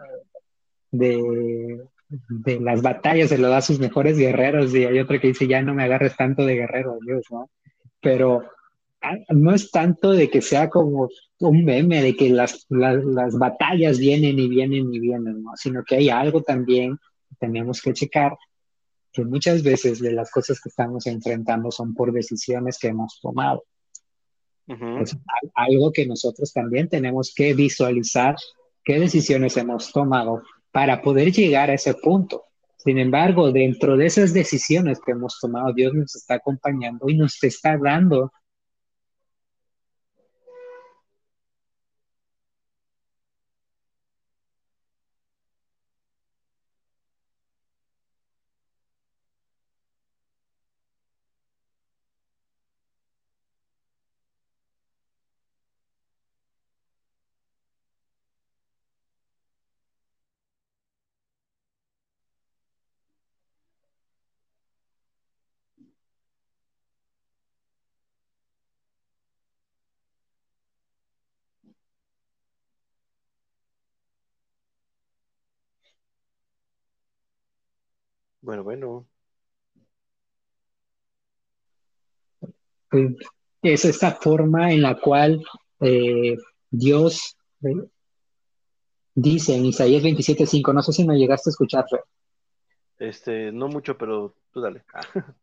de, 0.90 1.80
de 2.08 2.60
las 2.60 2.82
batallas 2.82 3.30
se 3.30 3.38
lo 3.38 3.48
da 3.48 3.58
a 3.58 3.62
sus 3.62 3.78
mejores 3.78 4.18
guerreros 4.18 4.74
y 4.74 4.84
hay 4.84 4.98
otro 4.98 5.18
que 5.18 5.28
dice 5.28 5.48
ya 5.48 5.62
no 5.62 5.74
me 5.74 5.84
agarres 5.84 6.16
tanto 6.16 6.44
de 6.44 6.54
guerrero, 6.54 6.98
Dios, 7.04 7.24
¿no? 7.30 7.50
Pero 8.00 8.44
ah, 9.00 9.16
no 9.30 9.54
es 9.54 9.70
tanto 9.70 10.12
de 10.12 10.28
que 10.28 10.42
sea 10.42 10.68
como 10.68 11.08
un 11.40 11.64
meme 11.64 12.02
de 12.02 12.14
que 12.14 12.28
las, 12.28 12.66
las, 12.68 13.38
batallas 13.38 13.98
vienen 13.98 14.38
y 14.38 14.48
vienen 14.48 14.92
y 14.92 15.00
vienen, 15.00 15.42
¿no? 15.42 15.52
Sino 15.56 15.82
que 15.82 15.96
hay 15.96 16.10
algo 16.10 16.42
también 16.42 16.98
que 17.28 17.36
tenemos 17.40 17.80
que 17.80 17.94
checar, 17.94 18.36
que 19.12 19.24
muchas 19.24 19.62
veces 19.62 19.98
de 20.00 20.12
las 20.12 20.30
cosas 20.30 20.60
que 20.60 20.68
estamos 20.68 21.06
enfrentando 21.06 21.70
son 21.70 21.94
por 21.94 22.12
decisiones 22.12 22.78
que 22.78 22.88
hemos 22.88 23.18
tomado. 23.20 23.64
Algo 25.54 25.92
que 25.92 26.06
nosotros 26.06 26.52
también 26.52 26.88
tenemos 26.88 27.32
que 27.34 27.54
visualizar 27.54 28.36
qué 28.84 28.98
decisiones 28.98 29.56
hemos 29.56 29.92
tomado 29.92 30.42
para 30.72 31.02
poder 31.02 31.32
llegar 31.32 31.70
a 31.70 31.74
ese 31.74 31.94
punto. 31.94 32.44
Sin 32.76 32.98
embargo, 32.98 33.50
dentro 33.50 33.96
de 33.96 34.06
esas 34.06 34.32
decisiones 34.32 35.00
que 35.04 35.12
hemos 35.12 35.38
tomado, 35.40 35.72
Dios 35.72 35.94
nos 35.94 36.14
está 36.14 36.34
acompañando 36.34 37.08
y 37.08 37.16
nos 37.16 37.42
está 37.42 37.76
dando 37.78 38.32
Bueno, 78.46 78.62
bueno. 78.62 79.08
Es 83.60 83.84
esta 83.84 84.12
forma 84.12 84.72
en 84.72 84.82
la 84.82 84.94
cual 85.00 85.44
eh, 85.80 86.36
Dios 86.70 87.36
eh, 87.64 87.88
dice 89.16 89.56
en 89.56 89.66
Isaías 89.66 90.00
27:5, 90.04 90.72
no 90.72 90.80
sé 90.80 90.92
si 90.92 91.04
me 91.04 91.18
llegaste 91.18 91.50
a 91.50 91.54
escuchar, 91.54 91.86
Fer. 91.90 92.02
Este, 93.00 93.50
no 93.50 93.66
mucho, 93.66 93.98
pero 93.98 94.36
tú 94.52 94.60
dale. 94.60 94.84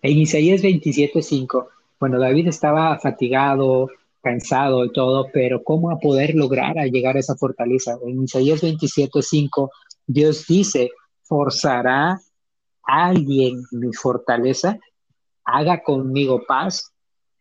En 0.00 0.16
Isaías 0.16 0.62
27:5, 0.62 1.68
bueno, 2.00 2.18
David 2.18 2.46
estaba 2.46 2.98
fatigado, 3.00 3.90
cansado 4.22 4.84
y 4.84 4.92
todo, 4.92 5.26
pero 5.30 5.62
¿cómo 5.62 5.90
a 5.90 5.98
poder 5.98 6.36
lograr 6.36 6.78
a 6.78 6.86
llegar 6.86 7.16
a 7.16 7.20
esa 7.20 7.36
fortaleza? 7.36 7.98
En 8.06 8.22
Isaías 8.22 8.62
27:5, 8.62 9.70
Dios 10.06 10.46
dice, 10.46 10.92
¿forzará 11.28 12.20
alguien 12.82 13.62
mi 13.70 13.92
fortaleza? 13.92 14.78
Haga 15.44 15.82
conmigo 15.82 16.42
paz, 16.46 16.92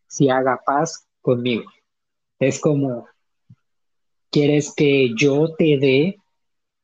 si 0.08 0.30
haga 0.30 0.60
paz 0.66 1.08
conmigo. 1.22 1.70
Es 2.40 2.60
como, 2.60 3.08
¿quieres 4.30 4.74
que 4.76 5.14
yo 5.16 5.56
te 5.58 5.78
dé? 5.78 6.18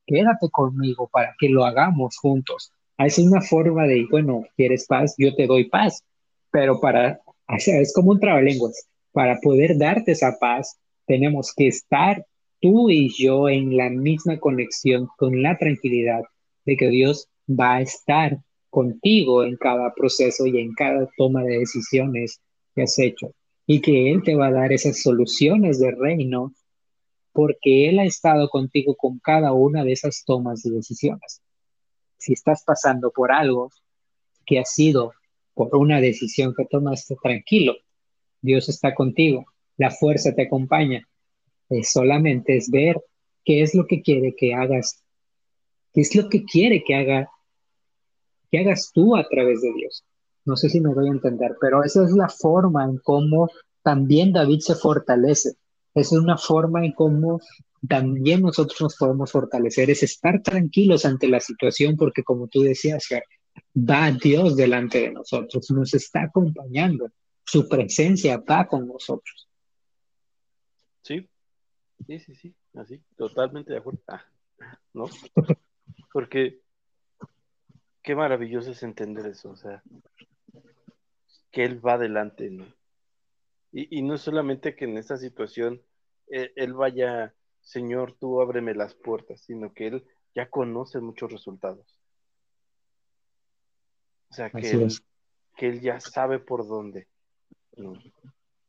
Quédate 0.06 0.50
conmigo 0.50 1.08
para 1.08 1.36
que 1.38 1.50
lo 1.50 1.66
hagamos 1.66 2.18
juntos. 2.18 2.72
Es 2.98 3.20
una 3.20 3.42
forma 3.42 3.86
de, 3.86 4.06
bueno, 4.10 4.44
¿quieres 4.56 4.86
paz? 4.88 5.16
Yo 5.18 5.36
te 5.36 5.48
doy 5.48 5.70
paz. 5.70 6.04
Pero 6.52 6.80
para, 6.80 7.20
es 7.48 7.94
como 7.94 8.12
un 8.12 8.20
trabalenguas. 8.20 8.88
Para 9.12 9.40
poder 9.42 9.78
darte 9.78 10.12
esa 10.12 10.38
paz, 10.40 10.78
tenemos 11.06 11.54
que 11.56 11.68
estar 11.68 12.26
tú 12.62 12.90
y 12.90 13.10
yo 13.14 13.50
en 13.50 13.76
la 13.78 13.90
misma 13.90 14.40
conexión, 14.40 15.08
con 15.18 15.42
la 15.42 15.58
tranquilidad 15.58 16.24
de 16.66 16.78
que 16.78 16.90
Dios 16.90 17.30
va 17.50 17.76
a 17.76 17.82
estar 17.82 18.40
contigo 18.70 19.44
en 19.44 19.56
cada 19.58 19.94
proceso 19.94 20.46
y 20.46 20.60
en 20.60 20.74
cada 20.74 21.10
toma 21.18 21.44
de 21.44 21.60
decisiones 21.60 22.42
que 22.74 22.84
has 22.84 22.98
hecho. 23.00 23.34
Y 23.66 23.82
que 23.82 24.12
Él 24.12 24.24
te 24.24 24.36
va 24.36 24.48
a 24.48 24.52
dar 24.52 24.74
esas 24.74 25.02
soluciones 25.02 25.80
de 25.80 25.92
reino 25.92 26.54
porque 27.32 27.90
Él 27.90 28.00
ha 28.00 28.06
estado 28.06 28.50
contigo 28.50 28.96
con 28.96 29.20
cada 29.20 29.54
una 29.54 29.84
de 29.84 29.92
esas 29.92 30.24
tomas 30.26 30.64
de 30.64 30.72
decisiones. 30.72 31.42
Si 32.18 32.34
estás 32.34 32.64
pasando 32.66 33.12
por 33.12 33.32
algo 33.32 33.70
que 34.46 34.60
ha 34.60 34.66
sido 34.66 35.14
por 35.54 35.76
una 35.76 36.00
decisión 36.00 36.54
que 36.56 36.66
tomaste, 36.66 37.16
tranquilo, 37.22 37.76
Dios 38.42 38.70
está 38.70 38.94
contigo, 38.94 39.46
la 39.78 39.92
fuerza 39.92 40.34
te 40.34 40.44
acompaña. 40.44 41.08
Es 41.70 41.92
solamente 41.92 42.58
es 42.58 42.70
ver 42.70 43.02
qué 43.44 43.62
es 43.62 43.76
lo 43.76 43.86
que 43.86 44.02
quiere 44.02 44.36
que 44.36 44.54
hagas, 44.54 45.03
qué 45.94 46.02
es 46.02 46.16
lo 46.16 46.30
que 46.30 46.44
quiere 46.44 46.84
que 46.84 46.96
haga, 46.96 47.30
que 48.52 48.60
hagas 48.60 48.92
tú 48.94 49.16
a 49.16 49.28
través 49.28 49.62
de 49.62 49.74
Dios. 49.74 50.04
No 50.46 50.58
sé 50.58 50.70
si 50.70 50.82
me 50.82 50.94
voy 50.94 51.08
a 51.08 51.12
entender, 51.12 51.56
pero 51.62 51.84
esa 51.84 52.04
es 52.04 52.12
la 52.12 52.30
forma 52.30 52.84
en 52.84 52.98
cómo 52.98 53.50
también 53.82 54.34
David 54.34 54.60
se 54.60 54.76
fortalece. 54.76 55.54
Esa 55.94 56.16
es 56.16 56.22
una 56.22 56.38
forma 56.38 56.86
en 56.86 56.94
cómo 56.94 57.40
también 57.88 58.42
nosotros 58.42 58.80
nos 58.82 58.96
podemos 58.96 59.32
fortalecer, 59.32 59.90
es 59.90 60.04
estar 60.04 60.42
tranquilos 60.42 61.06
ante 61.06 61.28
la 61.28 61.40
situación, 61.40 61.96
porque 61.98 62.24
como 62.24 62.48
tú 62.48 62.62
decías, 62.62 63.08
va 63.76 64.12
Dios 64.12 64.56
delante 64.56 65.02
de 65.02 65.12
nosotros, 65.12 65.70
nos 65.72 65.94
está 65.94 66.24
acompañando, 66.24 67.10
su 67.46 67.68
presencia 67.68 68.38
va 68.38 68.66
con 68.66 68.88
nosotros. 68.88 69.50
Sí, 71.02 71.28
sí, 72.08 72.20
sí, 72.20 72.36
sí, 72.36 72.56
así, 72.76 73.02
totalmente 73.18 73.74
de 73.74 73.80
acuerdo. 73.80 74.02
Ah, 74.08 74.24
¿No? 74.94 75.06
Porque 76.14 76.62
qué 78.02 78.16
maravilloso 78.16 78.72
es 78.72 78.84
entender 78.84 79.26
eso, 79.26 79.50
o 79.50 79.58
sea, 79.58 79.84
que 81.52 81.66
Él 81.66 81.86
va 81.86 81.94
adelante, 81.94 82.50
¿no? 82.50 82.66
Y, 83.72 84.00
y 84.00 84.02
no 84.04 84.18
solamente 84.18 84.76
que 84.76 84.86
en 84.86 84.98
esta 84.98 85.18
situación 85.18 85.82
él, 86.28 86.54
él, 86.56 86.74
vaya, 86.74 87.34
Señor, 87.62 88.16
tú 88.20 88.42
ábreme 88.42 88.76
las 88.76 88.94
puertas, 88.96 89.42
sino 89.42 89.74
que 89.74 89.88
Él 89.88 90.08
ya 90.36 90.50
conoce 90.50 91.00
muchos 91.00 91.32
resultados. 91.32 92.00
O 94.30 94.34
sea, 94.34 94.50
que, 94.50 94.72
él, 94.72 94.88
que 95.56 95.68
él, 95.68 95.82
ya 95.82 96.00
sabe 96.00 96.40
por 96.40 96.68
dónde. 96.68 97.08
¿no? 97.78 97.94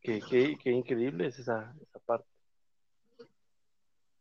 Qué, 0.03 0.59
increíble 0.67 1.27
es 1.27 1.39
esa, 1.39 1.75
esa 1.81 1.99
parte. 2.01 2.29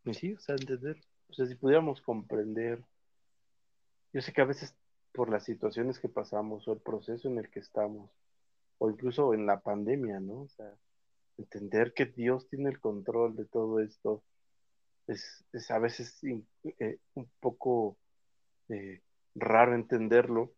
Y 0.06 0.14
sí, 0.14 0.34
o 0.34 0.40
sea, 0.40 0.56
entender. 0.56 1.02
O 1.30 1.34
sea, 1.34 1.46
si 1.46 1.56
pudiéramos 1.56 2.02
comprender. 2.02 2.82
Yo 4.14 4.22
sé 4.22 4.32
que 4.32 4.42
a 4.42 4.46
veces 4.46 4.76
por 5.12 5.30
las 5.30 5.44
situaciones 5.44 6.00
que 6.00 6.10
pasamos 6.10 6.68
o 6.68 6.74
el 6.74 6.80
proceso 6.80 7.28
en 7.28 7.38
el 7.38 7.50
que 7.50 7.60
estamos, 7.60 8.10
o 8.78 8.90
incluso 8.90 9.34
en 9.34 9.46
la 9.46 9.60
pandemia, 9.62 10.20
¿no? 10.20 10.42
O 10.42 10.50
sea, 10.50 10.72
entender 11.38 11.94
que 11.94 12.06
Dios 12.06 12.48
tiene 12.50 12.70
el 12.70 12.80
control 12.80 13.36
de 13.36 13.46
todo 13.46 13.80
esto 13.80 14.24
es, 15.08 15.46
a 15.70 15.80
veces 15.80 16.20
eh, 16.24 16.98
un 17.16 17.30
poco 17.40 17.98
eh, 18.70 19.02
raro 19.36 19.76
entenderlo, 19.76 20.54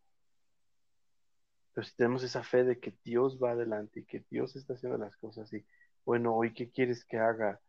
pero 1.74 1.86
si 1.86 1.96
tenemos 1.96 2.24
esa 2.24 2.44
fe 2.44 2.64
de 2.64 2.80
que 2.80 2.94
Dios 3.04 3.40
va 3.42 3.52
adelante 3.52 4.02
y 4.02 4.06
que 4.06 4.24
Dios 4.30 4.56
está 4.56 4.74
haciendo 4.74 4.98
las 4.98 5.18
cosas 5.18 5.52
y, 5.54 5.66
bueno, 6.06 6.36
hoy 6.36 6.54
qué 6.54 6.70
quieres 6.70 7.04
que 7.04 7.18
haga 7.18 7.60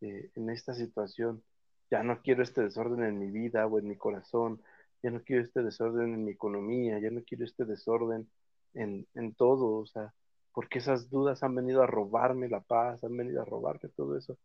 eh, 0.00 0.30
en 0.34 0.50
esta 0.50 0.74
situación, 0.74 1.42
ya 1.90 2.02
no 2.02 2.20
quiero 2.22 2.42
este 2.42 2.62
desorden 2.62 3.04
en 3.04 3.18
mi 3.18 3.30
vida 3.30 3.66
o 3.66 3.78
en 3.78 3.88
mi 3.88 3.96
corazón, 3.96 4.60
ya 5.04 5.10
no 5.10 5.22
quiero 5.22 5.42
este 5.42 5.62
desorden 5.62 6.14
en 6.14 6.24
mi 6.24 6.30
economía, 6.30 6.98
ya 6.98 7.10
no 7.10 7.22
quiero 7.24 7.44
este 7.44 7.66
desorden 7.66 8.26
en, 8.72 9.06
en 9.14 9.34
todo, 9.34 9.76
o 9.76 9.86
sea, 9.86 10.14
porque 10.54 10.78
esas 10.78 11.10
dudas 11.10 11.42
han 11.42 11.54
venido 11.54 11.82
a 11.82 11.86
robarme 11.86 12.48
la 12.48 12.62
paz, 12.62 13.04
han 13.04 13.14
venido 13.14 13.42
a 13.42 13.44
robarme 13.44 13.90
todo 13.90 14.16
eso, 14.16 14.38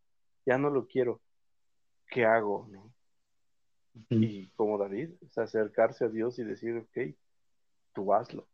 ya 0.45 0.57
no 0.57 0.69
lo 0.69 0.85
quiero, 0.85 1.21
¿qué 2.07 2.25
hago? 2.25 2.67
¿no? 2.69 2.93
Y 4.09 4.49
como 4.49 4.77
David, 4.77 5.11
es 5.21 5.37
acercarse 5.37 6.03
a 6.03 6.09
Dios 6.09 6.37
y 6.39 6.43
decir, 6.43 6.75
ok, 6.75 7.15
tú 7.93 8.13
hazlo. 8.13 8.45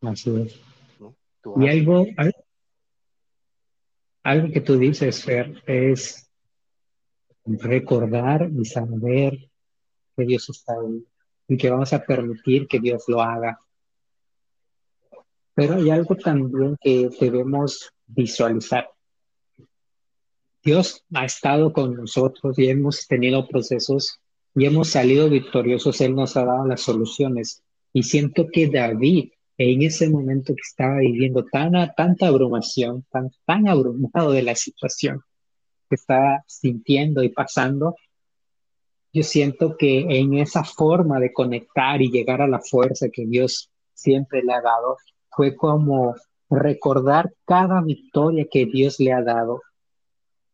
Así 0.00 0.42
es. 0.42 0.60
¿no? 0.98 1.14
Tú 1.40 1.54
y 1.62 1.68
algo, 1.68 2.04
algo, 2.16 2.44
algo, 4.24 4.52
que 4.52 4.60
tú 4.60 4.76
dices, 4.76 5.24
Fer, 5.24 5.62
es 5.66 6.28
recordar 7.44 8.50
y 8.50 8.64
saber 8.64 9.53
que 10.16 10.24
Dios 10.24 10.48
está 10.48 10.74
ahí 10.74 11.04
y 11.48 11.56
que 11.56 11.70
vamos 11.70 11.92
a 11.92 12.04
permitir 12.04 12.66
que 12.66 12.80
Dios 12.80 13.04
lo 13.08 13.20
haga. 13.20 13.58
Pero 15.54 15.74
hay 15.74 15.90
algo 15.90 16.16
también 16.16 16.76
que 16.80 17.08
debemos 17.20 17.92
visualizar. 18.06 18.88
Dios 20.62 21.04
ha 21.14 21.24
estado 21.26 21.72
con 21.72 21.94
nosotros 21.94 22.58
y 22.58 22.68
hemos 22.68 23.06
tenido 23.06 23.46
procesos 23.46 24.18
y 24.54 24.64
hemos 24.64 24.88
salido 24.88 25.28
victoriosos. 25.28 26.00
Él 26.00 26.14
nos 26.14 26.36
ha 26.36 26.44
dado 26.44 26.66
las 26.66 26.80
soluciones. 26.80 27.62
Y 27.92 28.02
siento 28.02 28.46
que 28.50 28.68
David, 28.68 29.30
en 29.58 29.82
ese 29.82 30.08
momento 30.08 30.54
que 30.54 30.62
estaba 30.62 30.98
viviendo 30.98 31.44
tan, 31.44 31.72
tanta 31.96 32.28
abrumación, 32.28 33.04
tan, 33.10 33.30
tan 33.44 33.68
abrumado 33.68 34.32
de 34.32 34.42
la 34.42 34.54
situación 34.54 35.20
que 35.88 35.96
estaba 35.96 36.42
sintiendo 36.46 37.22
y 37.22 37.28
pasando, 37.28 37.94
yo 39.14 39.22
siento 39.22 39.76
que 39.78 40.00
en 40.00 40.34
esa 40.34 40.64
forma 40.64 41.20
de 41.20 41.32
conectar 41.32 42.02
y 42.02 42.10
llegar 42.10 42.42
a 42.42 42.48
la 42.48 42.60
fuerza 42.60 43.08
que 43.08 43.24
Dios 43.24 43.70
siempre 43.94 44.42
le 44.42 44.52
ha 44.52 44.60
dado, 44.60 44.98
fue 45.30 45.56
como 45.56 46.14
recordar 46.50 47.32
cada 47.46 47.80
victoria 47.80 48.46
que 48.50 48.66
Dios 48.66 49.00
le 49.00 49.12
ha 49.12 49.22
dado 49.22 49.62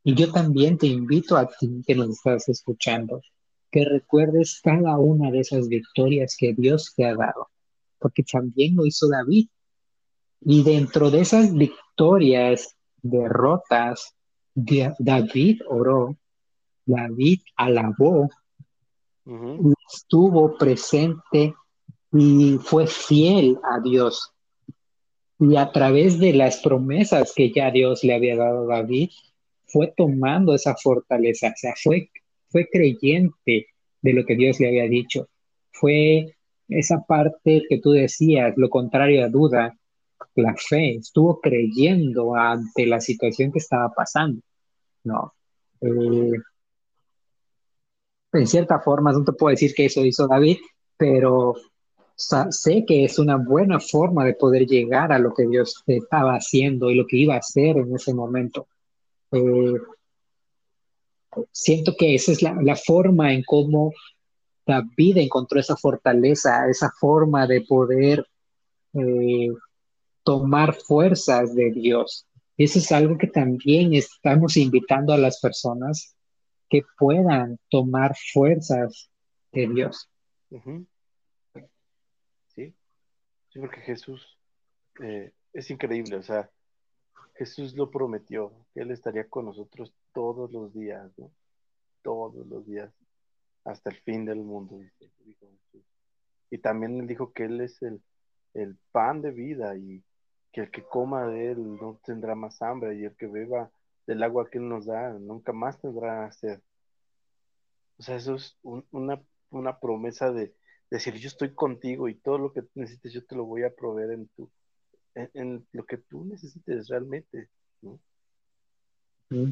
y 0.02 0.14
yo 0.14 0.32
también 0.32 0.78
te 0.78 0.86
invito 0.86 1.36
a 1.36 1.46
ti 1.46 1.82
que 1.86 1.94
nos 1.94 2.10
estás 2.10 2.48
escuchando, 2.48 3.20
que 3.70 3.84
recuerdes 3.84 4.60
cada 4.62 4.98
una 4.98 5.30
de 5.30 5.40
esas 5.40 5.68
victorias 5.68 6.36
que 6.38 6.54
Dios 6.54 6.94
te 6.96 7.04
ha 7.04 7.14
dado, 7.14 7.48
porque 7.98 8.22
también 8.22 8.76
lo 8.76 8.86
hizo 8.86 9.08
David. 9.08 9.48
Y 10.40 10.62
dentro 10.62 11.10
de 11.10 11.20
esas 11.20 11.54
victorias, 11.54 12.74
derrotas, 13.02 14.14
David 14.54 15.60
oró, 15.68 16.16
David 16.86 17.40
alabó, 17.56 18.30
estuvo 19.92 20.56
presente 20.56 21.54
y 22.12 22.58
fue 22.62 22.86
fiel 22.86 23.58
a 23.62 23.80
Dios. 23.80 24.32
Y 25.38 25.56
a 25.56 25.72
través 25.72 26.18
de 26.18 26.32
las 26.32 26.58
promesas 26.58 27.32
que 27.34 27.50
ya 27.52 27.70
Dios 27.70 28.04
le 28.04 28.14
había 28.14 28.36
dado 28.36 28.70
a 28.70 28.76
David, 28.76 29.10
fue 29.66 29.92
tomando 29.96 30.54
esa 30.54 30.74
fortaleza, 30.76 31.48
o 31.48 31.56
sea, 31.56 31.74
fue, 31.80 32.10
fue 32.48 32.68
creyente 32.70 33.68
de 34.02 34.12
lo 34.12 34.24
que 34.24 34.36
Dios 34.36 34.58
le 34.60 34.68
había 34.68 34.84
dicho. 34.84 35.28
Fue 35.72 36.34
esa 36.68 37.04
parte 37.06 37.62
que 37.68 37.78
tú 37.78 37.92
decías, 37.92 38.54
lo 38.56 38.68
contrario 38.68 39.24
a 39.24 39.28
duda, 39.28 39.76
la 40.34 40.54
fe, 40.56 40.96
estuvo 40.96 41.40
creyendo 41.40 42.34
ante 42.34 42.86
la 42.86 43.00
situación 43.00 43.52
que 43.52 43.58
estaba 43.58 43.90
pasando, 43.90 44.42
¿no? 45.04 45.34
Eh, 45.80 46.32
en 48.32 48.46
cierta 48.46 48.80
forma, 48.80 49.12
no 49.12 49.24
te 49.24 49.32
puedo 49.32 49.50
decir 49.50 49.74
que 49.74 49.86
eso 49.86 50.04
hizo 50.04 50.26
David, 50.26 50.58
pero 50.96 51.54
sé 52.16 52.84
que 52.86 53.04
es 53.04 53.18
una 53.18 53.36
buena 53.36 53.80
forma 53.80 54.24
de 54.24 54.34
poder 54.34 54.66
llegar 54.66 55.12
a 55.12 55.18
lo 55.18 55.32
que 55.32 55.46
Dios 55.46 55.82
estaba 55.86 56.34
haciendo 56.34 56.90
y 56.90 56.94
lo 56.94 57.06
que 57.06 57.16
iba 57.16 57.34
a 57.34 57.38
hacer 57.38 57.78
en 57.78 57.94
ese 57.94 58.12
momento. 58.14 58.66
Eh, 59.32 59.74
siento 61.50 61.94
que 61.96 62.14
esa 62.14 62.32
es 62.32 62.42
la, 62.42 62.54
la 62.62 62.76
forma 62.76 63.32
en 63.32 63.42
cómo 63.44 63.92
David 64.66 65.18
encontró 65.18 65.58
esa 65.58 65.76
fortaleza, 65.76 66.68
esa 66.68 66.90
forma 66.90 67.46
de 67.46 67.62
poder 67.62 68.26
eh, 68.92 69.48
tomar 70.22 70.74
fuerzas 70.74 71.54
de 71.54 71.70
Dios. 71.70 72.26
Eso 72.56 72.78
es 72.78 72.92
algo 72.92 73.16
que 73.16 73.26
también 73.26 73.94
estamos 73.94 74.56
invitando 74.56 75.12
a 75.12 75.18
las 75.18 75.40
personas 75.40 76.14
que 76.70 76.82
puedan 76.96 77.58
tomar 77.68 78.14
fuerzas 78.32 79.10
de 79.52 79.68
Dios. 79.68 80.08
Sí, 82.54 82.74
sí, 83.48 83.58
porque 83.58 83.80
Jesús 83.80 84.38
eh, 85.02 85.32
es 85.52 85.70
increíble, 85.70 86.16
o 86.16 86.22
sea, 86.22 86.48
Jesús 87.34 87.74
lo 87.74 87.90
prometió, 87.90 88.52
que 88.72 88.82
Él 88.82 88.92
estaría 88.92 89.28
con 89.28 89.46
nosotros 89.46 89.92
todos 90.12 90.52
los 90.52 90.72
días, 90.72 91.10
¿no? 91.18 91.32
Todos 92.02 92.46
los 92.46 92.66
días, 92.66 92.92
hasta 93.64 93.90
el 93.90 93.96
fin 93.96 94.24
del 94.24 94.38
mundo. 94.38 94.80
Y 96.50 96.58
también 96.58 97.00
Él 97.00 97.06
dijo 97.06 97.32
que 97.32 97.44
Él 97.44 97.60
es 97.60 97.82
el, 97.82 98.00
el 98.54 98.76
pan 98.92 99.22
de 99.22 99.32
vida 99.32 99.76
y 99.76 100.04
que 100.52 100.62
el 100.62 100.70
que 100.70 100.82
coma 100.84 101.26
de 101.26 101.52
Él 101.52 101.76
no 101.80 102.00
tendrá 102.04 102.34
más 102.34 102.62
hambre 102.62 102.96
y 102.96 103.04
el 103.04 103.16
que 103.16 103.26
beba 103.26 103.70
del 104.10 104.24
agua 104.24 104.50
que 104.50 104.58
Él 104.58 104.68
nos 104.68 104.86
da 104.86 105.12
nunca 105.12 105.52
más 105.52 105.80
tendrá 105.80 106.32
sed. 106.32 106.60
O 107.98 108.02
sea, 108.02 108.16
eso 108.16 108.34
es 108.34 108.58
un- 108.62 108.84
una, 108.90 109.22
una 109.50 109.78
promesa 109.78 110.32
de 110.32 110.52
decir, 110.90 111.14
yo 111.14 111.28
estoy 111.28 111.54
contigo 111.54 112.08
y 112.08 112.16
todo 112.16 112.36
lo 112.38 112.52
que 112.52 112.64
necesites 112.74 113.12
yo 113.12 113.24
te 113.24 113.36
lo 113.36 113.44
voy 113.44 113.62
a 113.62 113.72
proveer 113.72 114.10
en 114.10 114.26
tu, 114.28 114.50
en, 115.14 115.30
en 115.34 115.66
lo 115.72 115.84
que 115.86 115.98
tú 115.98 116.24
necesites 116.24 116.88
realmente, 116.88 117.48
¿no? 117.82 118.00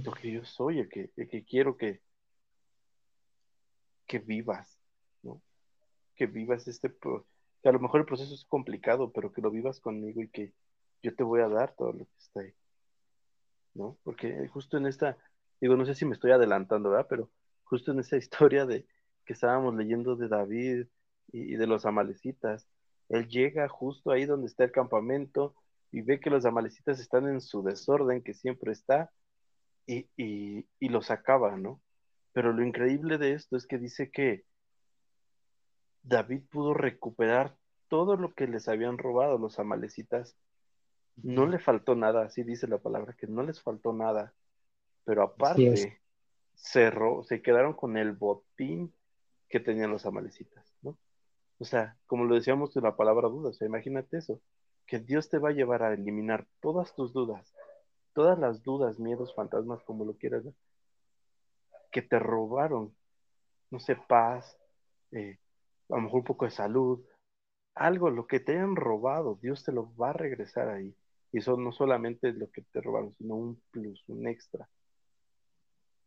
Lo 0.05 0.12
que 0.12 0.33
yo 0.33 0.44
soy, 0.44 0.81
el 0.81 0.88
que, 0.88 1.11
el 1.16 1.29
que 1.29 1.44
quiero 1.44 1.77
que, 1.77 2.01
que 4.09 4.18
vivas, 4.18 4.77
¿no? 5.23 5.40
Que 6.16 6.27
vivas 6.27 6.66
este, 6.66 6.92
que 7.62 7.68
a 7.68 7.73
lo 7.73 7.79
mejor 7.79 8.01
el 8.01 8.07
proceso 8.07 8.35
es 8.35 8.44
complicado, 8.47 9.12
pero 9.12 9.33
que 9.33 9.40
lo 9.40 9.53
vivas 9.53 9.79
conmigo 9.79 10.21
y 10.21 10.29
que 10.29 10.53
yo 11.03 11.14
te 11.14 11.23
voy 11.23 11.42
a 11.42 11.49
dar 11.49 11.77
todo 11.77 11.92
lo 11.92 12.05
que 12.07 12.16
está 12.18 12.40
ahí, 12.40 12.53
¿no? 13.79 13.99
Porque 14.05 14.49
justo 14.49 14.77
en 14.77 14.87
esta, 14.87 15.17
digo, 15.61 15.77
no 15.77 15.87
sé 15.87 15.95
si 15.95 16.05
me 16.05 16.14
estoy 16.14 16.33
adelantando, 16.33 16.91
¿verdad? 16.91 17.07
Pero 17.09 17.31
justo 17.64 17.93
en 17.93 18.01
esa 18.01 18.17
historia 18.19 18.67
de 18.67 18.87
que 19.25 19.33
estábamos 19.33 19.75
leyendo 19.75 20.17
de 20.17 20.29
David 20.29 20.87
y, 21.33 21.57
de 21.57 21.67
los 21.67 21.87
amalecitas, 21.87 22.67
él 23.09 23.29
llega 23.29 23.69
justo 23.69 24.11
ahí 24.11 24.27
donde 24.27 24.47
está 24.49 24.64
el 24.64 24.73
campamento 24.73 25.55
y 25.93 26.03
ve 26.03 26.21
que 26.21 26.31
los 26.31 26.45
amalecitas 26.45 27.01
están 27.01 27.29
en 27.29 27.41
su 27.41 27.62
desorden 27.62 28.23
que 28.23 28.35
siempre 28.35 28.73
está 28.73 29.11
y, 29.87 30.09
y, 30.17 30.67
y 30.79 30.88
los 30.88 31.11
acaba, 31.11 31.57
¿no? 31.57 31.81
Pero 32.33 32.53
lo 32.53 32.64
increíble 32.64 33.19
de 33.19 33.33
esto 33.33 33.57
es 33.57 33.67
que 33.67 33.79
dice 33.79 34.11
que 34.11 34.45
David 36.03 36.43
pudo 36.51 36.75
recuperar 36.75 37.57
todo 37.88 38.17
lo 38.17 38.33
que 38.35 38.47
les 38.47 38.69
habían 38.69 38.99
robado 38.99 39.38
los 39.38 39.59
amalecitas. 39.59 40.37
No 41.22 41.46
le 41.46 41.59
faltó 41.59 41.94
nada, 41.94 42.24
así 42.24 42.42
dice 42.42 42.66
la 42.68 42.78
palabra, 42.78 43.14
que 43.14 43.26
no 43.26 43.42
les 43.42 43.61
faltó 43.61 43.92
nada. 43.92 44.35
Pero 45.04 45.22
aparte, 45.22 46.00
cerró, 46.54 47.22
se 47.24 47.42
quedaron 47.42 47.72
con 47.72 47.96
el 47.96 48.12
botín 48.12 48.92
que 49.48 49.61
tenían 49.61 49.90
los 49.90 50.07
amalecitas, 50.07 50.74
¿no? 50.83 50.96
O 51.59 51.64
sea, 51.64 51.96
como 52.07 52.24
lo 52.24 52.35
decíamos 52.35 52.76
en 52.76 52.85
la 52.85 52.96
palabra 52.96 53.28
duda, 53.28 53.50
o 53.50 53.52
sea, 53.52 53.66
imagínate 53.66 54.18
eso, 54.18 54.40
que 54.87 54.98
Dios 54.98 55.28
te 55.28 55.38
va 55.38 55.50
a 55.50 55.52
llevar 55.52 55.83
a 55.83 55.92
eliminar 55.92 56.46
todas 56.61 56.94
tus 56.94 57.12
dudas, 57.12 57.54
todas 58.12 58.38
las 58.38 58.62
dudas, 58.62 58.98
miedos, 58.98 59.35
fantasmas, 59.35 59.83
como 59.83 60.04
lo 60.04 60.14
quieras 60.14 60.44
ver, 60.44 60.54
que 61.90 62.02
te 62.02 62.18
robaron, 62.18 62.94
no 63.70 63.81
sé, 63.81 63.96
paz, 63.96 64.59
eh, 65.12 65.38
a 65.88 65.96
lo 65.96 66.02
mejor 66.02 66.20
un 66.20 66.24
poco 66.24 66.44
de 66.44 66.50
salud, 66.50 67.00
algo, 67.74 68.11
lo 68.11 68.26
que 68.26 68.40
te 68.40 68.52
hayan 68.52 68.76
robado, 68.76 69.38
Dios 69.40 69.64
te 69.64 69.72
lo 69.72 69.94
va 69.96 70.11
a 70.11 70.14
regresar 70.14 70.68
ahí. 70.68 70.94
Y 71.33 71.38
eso 71.38 71.57
no 71.57 71.73
solamente 71.73 72.31
es 72.31 72.37
lo 72.37 72.51
que 72.51 72.62
te 72.62 72.81
robaron, 72.81 73.14
sino 73.14 73.37
un 73.37 73.62
plus, 73.71 74.03
un 74.09 74.27
extra. 74.27 74.69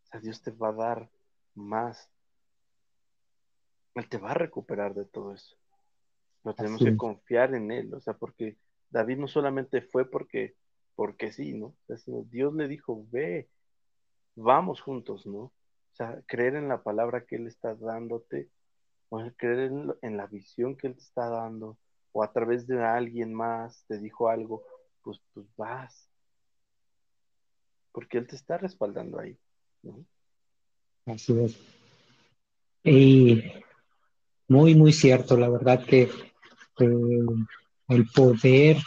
O 0.03 0.07
sea, 0.07 0.19
Dios 0.19 0.41
te 0.41 0.51
va 0.51 0.69
a 0.69 0.73
dar 0.73 1.09
más. 1.55 2.09
Él 3.95 4.09
te 4.09 4.17
va 4.17 4.31
a 4.31 4.35
recuperar 4.35 4.93
de 4.93 5.05
todo 5.05 5.33
eso. 5.33 5.55
Pero 6.43 6.55
tenemos 6.55 6.81
Así 6.81 6.91
que 6.91 6.97
confiar 6.97 7.53
en 7.53 7.71
Él, 7.71 7.93
o 7.93 8.01
sea, 8.01 8.15
porque 8.15 8.57
David 8.89 9.17
no 9.17 9.27
solamente 9.27 9.81
fue 9.81 10.09
porque, 10.09 10.55
porque 10.95 11.31
sí, 11.31 11.53
¿no? 11.53 11.67
O 11.67 11.77
sea, 11.85 11.97
sino 11.97 12.23
Dios 12.23 12.53
le 12.55 12.67
dijo, 12.67 13.05
ve, 13.11 13.47
vamos 14.35 14.81
juntos, 14.81 15.27
¿no? 15.27 15.39
O 15.39 15.93
sea, 15.93 16.21
creer 16.25 16.55
en 16.55 16.67
la 16.67 16.81
palabra 16.81 17.25
que 17.25 17.35
Él 17.35 17.47
está 17.47 17.75
dándote, 17.75 18.49
o 19.09 19.21
creer 19.37 19.71
en, 19.71 19.93
en 20.01 20.17
la 20.17 20.25
visión 20.25 20.75
que 20.75 20.87
Él 20.87 20.95
te 20.95 21.03
está 21.03 21.29
dando, 21.29 21.77
o 22.11 22.23
a 22.23 22.31
través 22.31 22.65
de 22.65 22.83
alguien 22.83 23.33
más 23.33 23.85
te 23.85 23.99
dijo 23.99 24.29
algo, 24.29 24.63
pues, 25.03 25.19
pues 25.33 25.45
vas. 25.57 26.09
Porque 27.91 28.17
Él 28.17 28.27
te 28.27 28.35
está 28.35 28.57
respaldando 28.57 29.19
ahí, 29.19 29.37
¿no? 29.83 30.05
Así 31.05 31.37
es. 31.39 31.57
Y 32.83 33.43
muy, 34.47 34.75
muy 34.75 34.93
cierto, 34.93 35.37
la 35.37 35.49
verdad 35.49 35.85
que 35.85 36.03
eh, 36.79 37.25
el 37.89 38.07
poder 38.07 38.77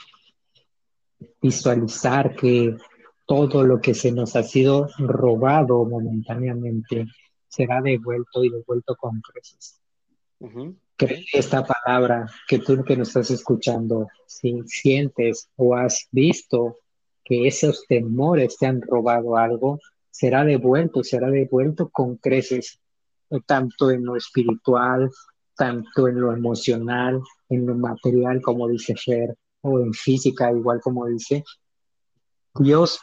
visualizar 1.41 2.35
que 2.35 2.77
todo 3.27 3.65
lo 3.65 3.81
que 3.81 3.95
se 3.95 4.13
nos 4.13 4.37
ha 4.37 4.43
sido 4.43 4.89
robado 4.99 5.85
momentáneamente 5.85 7.07
será 7.49 7.81
devuelto 7.81 8.45
y 8.45 8.51
devuelto 8.51 8.97
con 8.97 9.21
creces. 9.21 9.81
Que 10.97 11.25
esta 11.33 11.65
palabra 11.65 12.27
que 12.49 12.59
tú 12.59 12.85
que 12.85 12.97
nos 12.97 13.09
estás 13.09 13.31
escuchando, 13.31 14.09
si 14.27 14.63
sientes 14.67 15.49
o 15.57 15.75
has 15.75 16.07
visto 16.11 16.79
que 17.25 17.47
esos 17.47 17.87
temores 17.89 18.57
te 18.59 18.67
han 18.67 18.83
robado 18.83 19.37
algo, 19.37 19.81
será 20.11 20.45
devuelto, 20.45 21.03
será 21.03 21.31
devuelto 21.31 21.89
con 21.89 22.17
creces, 22.17 22.79
eh, 23.31 23.41
tanto 23.45 23.91
en 23.91 24.05
lo 24.05 24.17
espiritual, 24.17 25.11
tanto 25.57 26.09
en 26.09 26.21
lo 26.21 26.33
emocional, 26.33 27.21
en 27.49 27.67
lo 27.67 27.75
material, 27.75 28.41
como 28.43 28.69
dice 28.69 28.95
Fer, 28.95 29.35
o 29.63 29.81
en 29.81 29.93
física, 29.93 30.53
igual 30.53 30.81
como 30.81 31.07
dice. 31.07 31.43
Dios 32.55 33.01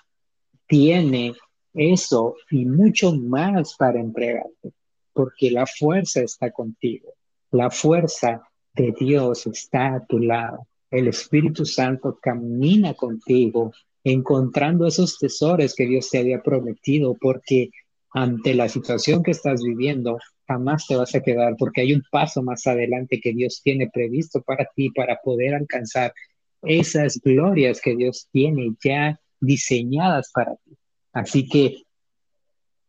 tiene 0.67 1.34
eso 1.73 2.36
y 2.49 2.65
mucho 2.65 3.13
más 3.13 3.75
para 3.75 3.99
entregarte, 3.99 4.73
porque 5.12 5.51
la 5.51 5.65
fuerza 5.65 6.21
está 6.21 6.51
contigo. 6.51 7.13
La 7.52 7.70
fuerza 7.70 8.42
de 8.74 8.94
Dios 8.98 9.46
está 9.48 9.96
a 9.96 10.06
tu 10.06 10.20
lado. 10.20 10.68
El 10.90 11.08
Espíritu 11.08 11.66
Santo 11.66 12.18
camina 12.22 12.94
contigo, 12.94 13.74
encontrando 14.04 14.88
esos 14.88 15.18
tesoros 15.18 15.76
que 15.76 15.86
Dios 15.86 16.10
te 16.10 16.20
había 16.20 16.42
prometido, 16.42 17.16
porque 17.20 17.70
ante 18.14 18.54
la 18.54 18.68
situación 18.68 19.24
que 19.24 19.32
estás 19.32 19.62
viviendo, 19.64 20.18
jamás 20.47 20.86
te 20.88 20.95
vas 20.95 21.16
a 21.16 21.22
quedar, 21.22 21.56
porque 21.58 21.82
hay 21.82 21.93
un 21.93 22.04
paso 22.12 22.41
más 22.41 22.68
adelante 22.68 23.22
que 23.22 23.34
Dios 23.34 23.62
tiene 23.64 23.89
previsto 23.89 24.41
para 24.41 24.68
ti, 24.76 24.89
para 24.89 25.18
poder 25.24 25.56
alcanzar 25.56 26.14
esas 26.62 27.20
glorias 27.24 27.80
que 27.82 27.95
Dios 27.95 28.28
tiene 28.32 28.74
ya 28.84 29.20
diseñadas 29.39 30.32
para 30.34 30.56
ti. 30.56 30.78
Así 31.14 31.47
que 31.47 31.84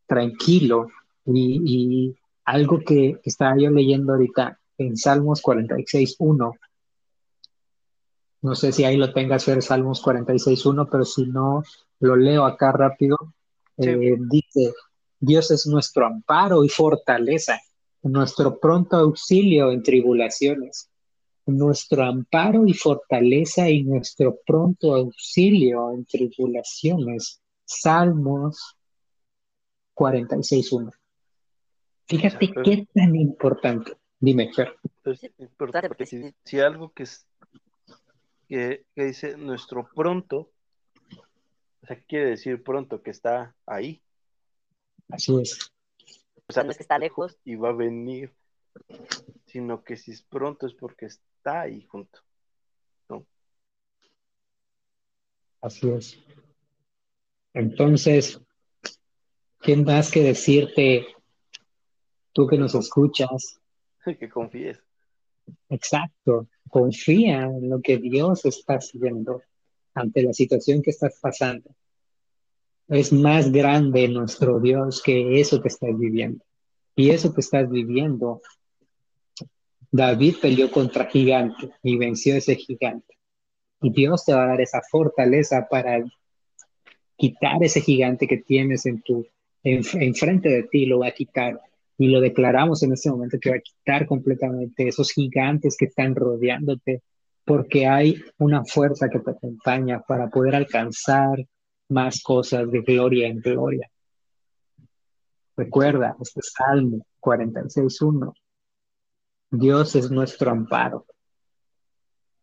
tranquilo 0.06 0.88
y, 1.24 1.62
y 1.64 2.16
algo 2.44 2.80
que 2.80 3.20
estaba 3.24 3.56
yo 3.58 3.70
leyendo 3.70 4.12
ahorita 4.12 4.58
en 4.78 4.96
Salmos 4.96 5.42
46.1, 5.42 6.58
no 8.42 8.56
sé 8.56 8.72
si 8.72 8.84
ahí 8.84 8.96
lo 8.96 9.12
tengas 9.12 9.46
ver 9.46 9.62
Salmos 9.62 10.02
46.1, 10.02 10.88
pero 10.90 11.04
si 11.04 11.26
no, 11.26 11.62
lo 12.00 12.16
leo 12.16 12.44
acá 12.44 12.72
rápido. 12.72 13.16
Sí. 13.78 13.88
Eh, 13.88 14.16
dice, 14.18 14.74
Dios 15.20 15.52
es 15.52 15.66
nuestro 15.68 16.06
amparo 16.06 16.64
y 16.64 16.68
fortaleza, 16.68 17.60
nuestro 18.02 18.58
pronto 18.58 18.96
auxilio 18.96 19.70
en 19.70 19.84
tribulaciones, 19.84 20.90
nuestro 21.46 22.02
amparo 22.02 22.66
y 22.66 22.74
fortaleza 22.74 23.70
y 23.70 23.84
nuestro 23.84 24.36
pronto 24.44 24.96
auxilio 24.96 25.92
en 25.92 26.04
tribulaciones. 26.04 27.40
Salmos 27.64 28.76
46.1. 29.94 30.92
Fíjate 32.06 32.44
Exacto. 32.44 32.62
qué 32.62 32.86
tan 32.94 33.14
importante. 33.16 33.96
Dime, 34.18 34.52
Fer. 34.52 34.76
Es 35.04 35.22
importante 35.38 35.88
porque 35.88 36.06
si, 36.06 36.34
si 36.44 36.60
algo 36.60 36.92
que 36.92 37.04
es 37.04 37.26
que, 38.48 38.84
que 38.94 39.04
dice 39.04 39.36
nuestro 39.36 39.88
pronto, 39.94 40.52
o 41.82 41.86
sea, 41.86 42.00
quiere 42.02 42.30
decir 42.30 42.62
pronto 42.62 43.02
que 43.02 43.10
está 43.10 43.54
ahí, 43.66 44.02
Así 45.08 45.40
es. 45.40 45.72
o 46.46 46.52
sea, 46.52 46.62
no 46.62 46.70
es 46.70 46.76
que 46.76 46.84
está 46.84 46.98
lejos. 46.98 47.38
y 47.44 47.56
va 47.56 47.70
a 47.70 47.74
venir 47.74 48.32
sino 49.46 49.84
que 49.84 49.96
si 49.96 50.12
es 50.12 50.22
pronto 50.22 50.66
es 50.66 50.74
porque 50.74 51.06
está 51.06 51.62
ahí 51.62 51.82
junto. 51.82 52.20
¿no? 53.08 53.26
Así 55.60 55.90
es. 55.90 56.18
Entonces, 57.52 58.40
¿quién 59.58 59.84
más 59.84 60.10
que 60.10 60.22
decirte, 60.22 61.06
tú 62.32 62.46
que 62.46 62.58
nos 62.58 62.74
escuchas? 62.74 63.60
que 64.18 64.28
confíes. 64.28 64.82
Exacto, 65.68 66.48
confía 66.68 67.44
en 67.44 67.68
lo 67.68 67.80
que 67.80 67.98
Dios 67.98 68.44
está 68.44 68.74
haciendo 68.74 69.42
ante 69.94 70.22
la 70.22 70.32
situación 70.32 70.82
que 70.82 70.90
estás 70.90 71.18
pasando. 71.20 71.70
Es 72.88 73.12
más 73.12 73.50
grande 73.50 74.08
nuestro 74.08 74.60
Dios 74.60 75.02
que 75.02 75.40
eso 75.40 75.60
que 75.60 75.68
estás 75.68 75.98
viviendo. 75.98 76.44
Y 76.94 77.10
eso 77.10 77.32
que 77.34 77.40
estás 77.40 77.70
viviendo, 77.70 78.42
David 79.90 80.36
peleó 80.40 80.70
contra 80.70 81.06
gigante 81.06 81.70
y 81.82 81.96
venció 81.96 82.34
a 82.34 82.38
ese 82.38 82.56
gigante. 82.56 83.18
Y 83.80 83.90
Dios 83.90 84.24
te 84.24 84.34
va 84.34 84.44
a 84.44 84.48
dar 84.48 84.60
esa 84.60 84.82
fortaleza 84.90 85.66
para 85.68 86.04
quitar 87.16 87.62
ese 87.62 87.80
gigante 87.80 88.26
que 88.26 88.38
tienes 88.38 88.86
en 88.86 89.02
tu 89.02 89.26
enfrente 89.64 90.48
de 90.48 90.64
ti, 90.64 90.86
lo 90.86 91.00
va 91.00 91.08
a 91.08 91.12
quitar. 91.12 91.60
Y 92.02 92.08
lo 92.08 92.20
declaramos 92.20 92.82
en 92.82 92.94
este 92.94 93.10
momento 93.12 93.38
que 93.40 93.50
va 93.50 93.56
a 93.58 93.60
quitar 93.60 94.06
completamente 94.08 94.88
esos 94.88 95.12
gigantes 95.12 95.76
que 95.78 95.84
están 95.84 96.16
rodeándote, 96.16 97.00
porque 97.44 97.86
hay 97.86 98.20
una 98.38 98.64
fuerza 98.64 99.08
que 99.08 99.20
te 99.20 99.30
acompaña 99.30 100.00
para 100.00 100.28
poder 100.28 100.56
alcanzar 100.56 101.46
más 101.90 102.20
cosas 102.20 102.68
de 102.72 102.80
gloria 102.80 103.28
en 103.28 103.38
gloria. 103.38 103.88
Recuerda 105.56 106.16
este 106.20 106.40
Salmo 106.42 107.06
46.1. 107.20 108.34
Dios 109.52 109.94
es 109.94 110.10
nuestro 110.10 110.50
amparo, 110.50 111.06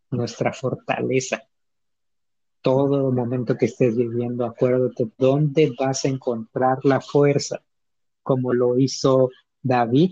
nuestra 0.09 0.53
fortaleza. 0.53 1.43
Todo 2.61 3.11
momento 3.11 3.57
que 3.57 3.65
estés 3.65 3.97
viviendo, 3.97 4.45
acuérdate 4.45 5.09
dónde 5.17 5.73
vas 5.77 6.05
a 6.05 6.07
encontrar 6.07 6.77
la 6.83 7.01
fuerza, 7.01 7.61
como 8.23 8.53
lo 8.53 8.79
hizo 8.79 9.29
David 9.61 10.11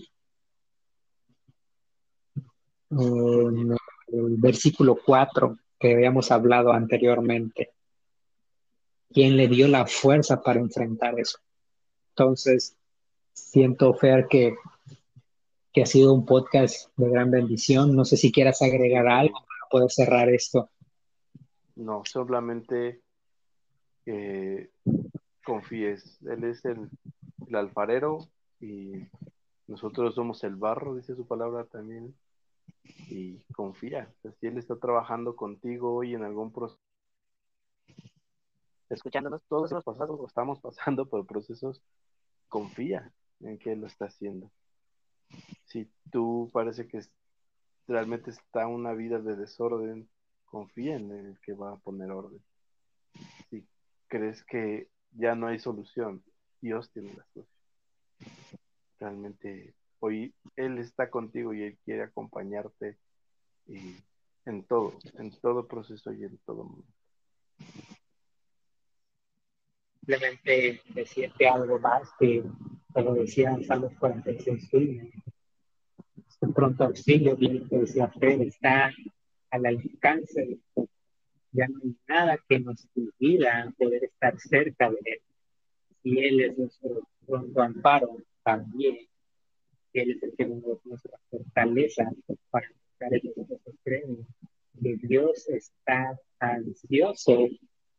en 2.92 3.76
el 4.08 4.38
versículo 4.38 4.98
4 5.04 5.58
que 5.80 5.94
habíamos 5.94 6.32
hablado 6.32 6.72
anteriormente. 6.72 7.72
¿Quién 9.10 9.38
le 9.38 9.48
dio 9.48 9.68
la 9.68 9.86
fuerza 9.86 10.42
para 10.42 10.60
enfrentar 10.60 11.20
eso? 11.20 11.40
Entonces, 12.10 12.76
siento, 13.34 13.94
Fer, 13.94 14.28
que, 14.28 14.56
que 15.72 15.84
ha 15.84 15.86
sido 15.86 16.14
un 16.14 16.26
podcast 16.26 16.90
de 16.98 17.10
gran 17.10 17.32
bendición. 17.32 17.96
No 17.96 18.06
sé 18.06 18.18
si 18.18 18.32
quieras 18.32 18.62
agregar 18.62 19.08
algo 19.08 19.40
para 19.40 19.70
poder 19.70 19.92
cerrar 19.92 20.30
esto. 20.30 20.70
No, 21.76 22.04
solamente 22.06 23.02
que 24.04 24.72
confíes. 25.44 26.18
Él 26.24 26.44
es 26.46 26.66
el, 26.66 26.90
el 27.48 27.56
alfarero 27.56 28.28
y 28.60 29.06
nosotros 29.68 30.16
somos 30.16 30.44
el 30.44 30.56
barro, 30.56 30.96
dice 30.96 31.16
su 31.16 31.28
palabra 31.28 31.66
también. 31.66 32.16
Y 33.10 33.40
confía. 33.54 34.14
Si 34.40 34.48
Él 34.48 34.58
está 34.58 34.78
trabajando 34.78 35.36
contigo 35.36 35.94
hoy 35.94 36.14
en 36.14 36.24
algún 36.24 36.52
proceso, 36.52 36.82
escuchándonos, 38.90 39.42
todos 39.48 39.72
los 39.72 39.84
pasados 39.84 40.20
estamos 40.28 40.60
pasando 40.60 41.06
por 41.10 41.26
procesos, 41.26 41.82
confía 42.48 43.14
en 43.42 43.58
que 43.58 43.74
Él 43.74 43.82
lo 43.82 43.88
está 43.88 44.06
haciendo. 44.06 44.52
Si 45.66 45.92
tú 46.12 46.50
parece 46.54 46.88
que 46.88 47.02
realmente 47.88 48.32
está 48.32 48.68
una 48.68 48.94
vida 48.94 49.20
de 49.20 49.36
desorden, 49.36 50.10
confía 50.46 50.96
en 50.96 51.12
el 51.12 51.40
que 51.42 51.54
va 51.54 51.74
a 51.74 51.78
poner 51.78 52.12
orden. 52.12 52.42
Si 53.50 53.68
crees 54.08 54.44
que 54.46 54.90
ya 55.12 55.36
no 55.36 55.48
hay 55.48 55.60
solución, 55.60 56.24
Dios 56.62 56.90
tiene 56.92 57.14
la 57.14 57.26
solución. 57.34 57.57
Realmente 59.00 59.74
hoy 60.00 60.34
Él 60.56 60.78
está 60.80 61.10
contigo 61.10 61.54
y 61.54 61.64
Él 61.64 61.78
quiere 61.84 62.04
acompañarte 62.04 62.98
en 64.46 64.64
todo, 64.64 64.94
en 65.18 65.32
todo 65.40 65.68
proceso 65.68 66.14
y 66.14 66.24
en 66.24 66.38
todo 66.40 66.64
mundo 66.64 66.88
simplemente 70.08 70.82
decirte 70.94 71.50
algo 71.50 71.80
más 71.80 72.10
que, 72.18 72.42
como 72.94 73.14
decía 73.16 73.52
en 73.52 73.66
Salmos 73.66 73.94
46, 74.00 75.04
este 76.30 76.48
pronto 76.48 76.86
auxilio, 76.86 77.36
bien 77.36 77.68
que 77.68 77.80
decía 77.80 78.08
Fred, 78.08 78.42
está 78.42 78.94
al 79.52 79.66
alcance 79.66 80.60
Ya 81.52 81.68
no 81.68 81.80
hay 81.84 81.96
nada 82.08 82.38
que 82.48 82.60
nos 82.60 82.88
impida 82.96 83.74
poder 83.78 84.06
estar 84.06 84.40
cerca 84.40 84.90
de 84.90 84.98
Él. 85.04 85.22
Y 86.04 86.20
Él 86.20 86.40
es 86.40 86.58
nuestro 86.58 87.06
pronto 87.26 87.62
amparo 87.62 88.18
también. 88.48 88.98
Él 89.92 90.12
es 90.12 90.24
el 90.24 90.34
que 90.38 90.46
nos 90.46 90.86
nuestra 90.86 91.20
fortaleza 91.30 92.10
para 92.50 92.70
buscar 92.70 93.10
que 93.22 93.34
creen 93.84 94.26
que 94.82 94.96
Dios 95.02 95.50
está 95.50 96.18
ansioso 96.40 97.50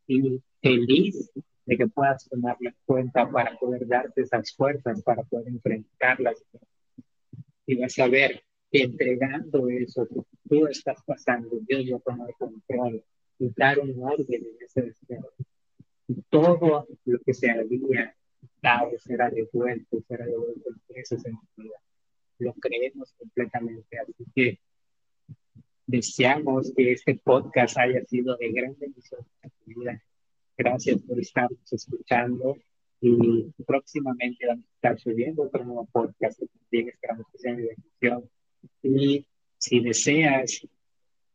y 0.07 0.43
feliz 0.63 1.31
de 1.67 1.77
que 1.77 1.87
puedas 1.87 2.27
tomarla 2.31 2.71
en 2.71 2.77
cuenta 2.87 3.31
para 3.31 3.59
poder 3.59 3.87
darte 3.87 4.23
esas 4.23 4.51
fuerzas, 4.55 5.03
para 5.03 5.23
poder 5.25 5.49
enfrentarlas. 5.49 6.43
Y 7.67 7.75
vas 7.75 7.99
a 7.99 8.09
ver 8.09 8.43
que 8.71 8.85
entregando 8.85 9.69
eso 9.69 10.09
que 10.09 10.23
tú 10.49 10.67
estás 10.67 10.99
pasando, 11.05 11.59
Dios 11.69 11.91
va 11.93 11.97
a 11.97 12.01
tomar 12.01 12.35
control 12.39 13.05
y 13.39 13.51
dar 13.55 13.81
un 13.81 14.03
orden 14.03 14.27
en 14.31 14.65
ese 14.65 14.81
deseo. 14.81 15.31
Y 16.07 16.23
todo 16.31 16.87
lo 17.05 17.19
que 17.21 17.35
se 17.35 17.51
había 17.51 18.17
dado 18.63 18.99
será 18.99 19.31
devuelto, 19.31 20.03
será 20.07 20.27
devuelto 20.27 20.71
en 20.89 21.01
ese 21.01 21.19
sentido. 21.19 21.75
Lo 22.39 22.53
creemos 22.55 23.13
completamente. 23.19 23.99
Así 23.99 24.25
que 24.35 24.59
deseamos 25.87 26.73
que 26.77 26.93
este 26.93 27.15
podcast 27.17 27.79
haya 27.79 28.05
sido 28.05 28.37
de 28.37 28.53
gran 28.53 28.77
bendición 28.79 29.27
en 29.43 29.51
tu 29.51 29.81
vida 29.81 30.03
Gracias 30.59 31.01
por 31.03 31.21
estarnos 31.21 31.73
escuchando 31.73 32.57
y 33.01 33.49
próximamente 33.65 34.45
vamos 34.45 34.65
a 34.65 34.75
estar 34.75 34.99
subiendo 34.99 35.45
otro 35.45 35.65
nuevo 35.65 35.87
podcast 35.93 36.41
que 36.41 36.47
también 36.49 36.89
esperamos 36.89 37.27
que 37.31 37.39
sea 37.39 37.55
de 37.55 37.77
bendición. 37.77 38.31
Y 38.83 39.25
si 39.57 39.79
deseas 39.79 40.67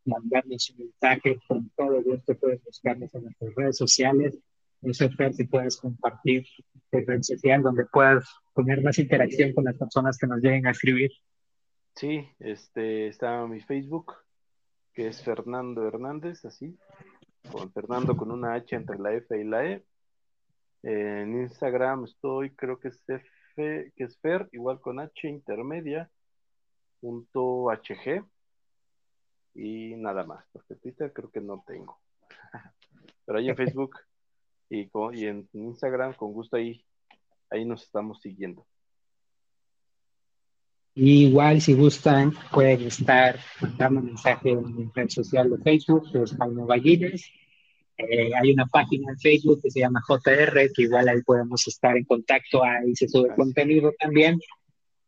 mandarnos 0.03 0.69
un 0.71 0.77
mensaje, 0.77 1.39
con 1.47 1.69
todo 1.69 2.03
gusto 2.03 2.35
puedes 2.35 2.61
buscarnos 2.65 3.15
en 3.15 3.23
nuestras 3.23 3.55
redes 3.55 3.77
sociales. 3.77 4.37
No 4.83 4.93
sé, 4.93 5.09
si 5.33 5.45
puedes 5.45 5.77
compartir 5.77 6.45
el 6.91 7.07
red 7.07 7.21
social 7.21 7.63
donde 7.63 7.85
puedas 7.85 8.25
poner 8.53 8.83
más 8.83 8.99
interacción 8.99 9.53
con 9.53 9.63
las 9.63 9.77
personas 9.77 10.17
que 10.17 10.27
nos 10.27 10.39
lleguen 10.41 10.67
a 10.67 10.71
escribir. 10.71 11.11
Sí, 11.95 12.27
este, 12.39 13.07
está 13.07 13.45
mi 13.47 13.61
Facebook, 13.61 14.13
que 14.93 15.07
es 15.07 15.23
Fernando 15.23 15.87
Hernández, 15.87 16.43
así, 16.45 16.77
con 17.51 17.71
Fernando 17.71 18.17
con 18.17 18.31
una 18.31 18.53
H 18.53 18.75
entre 18.75 18.99
la 18.99 19.13
F 19.13 19.39
y 19.39 19.43
la 19.43 19.65
E. 19.65 19.85
En 20.81 21.41
Instagram 21.41 22.03
estoy, 22.05 22.51
creo 22.51 22.79
que 22.79 22.89
es 22.89 23.01
F, 23.07 23.93
que 23.95 24.03
es 24.03 24.17
Fer, 24.19 24.49
igual 24.51 24.81
con 24.81 24.99
H 24.99 25.27
intermedia, 25.27 26.09
punto 26.99 27.69
HG. 27.71 28.25
Y 29.55 29.95
nada 29.95 30.25
más, 30.25 30.45
porque 30.51 30.75
Twitter 30.75 31.13
creo 31.13 31.31
que 31.31 31.41
no 31.41 31.63
tengo. 31.65 31.99
Pero 33.25 33.37
ahí 33.37 33.49
en 33.49 33.55
Facebook 33.57 33.97
y, 34.73 34.89
y 35.13 35.25
en 35.25 35.47
Instagram, 35.53 36.13
con 36.15 36.33
gusto 36.33 36.57
ahí, 36.57 36.83
ahí 37.49 37.63
nos 37.63 37.83
estamos 37.83 38.19
siguiendo. 38.21 38.65
igual, 40.95 41.61
si 41.61 41.73
gustan, 41.73 42.33
pueden 42.51 42.81
estar 42.87 43.39
mandando 43.61 44.01
mensaje 44.01 44.49
en 44.49 44.75
mi 44.75 44.89
red 44.93 45.09
social 45.09 45.49
de 45.51 45.57
Facebook, 45.59 46.11
que 46.11 46.23
es 46.23 46.35
Jaime 46.35 46.63
Ballines. 46.65 47.29
Eh, 47.97 48.31
hay 48.33 48.51
una 48.51 48.65
página 48.65 49.11
en 49.11 49.19
Facebook 49.19 49.61
que 49.61 49.69
se 49.69 49.81
llama 49.81 50.01
JR, 50.07 50.71
que 50.73 50.81
igual 50.81 51.07
ahí 51.07 51.21
podemos 51.21 51.67
estar 51.67 51.95
en 51.95 52.05
contacto, 52.05 52.63
ahí 52.63 52.95
se 52.95 53.07
sube 53.07 53.35
contenido 53.35 53.91
también. 53.99 54.39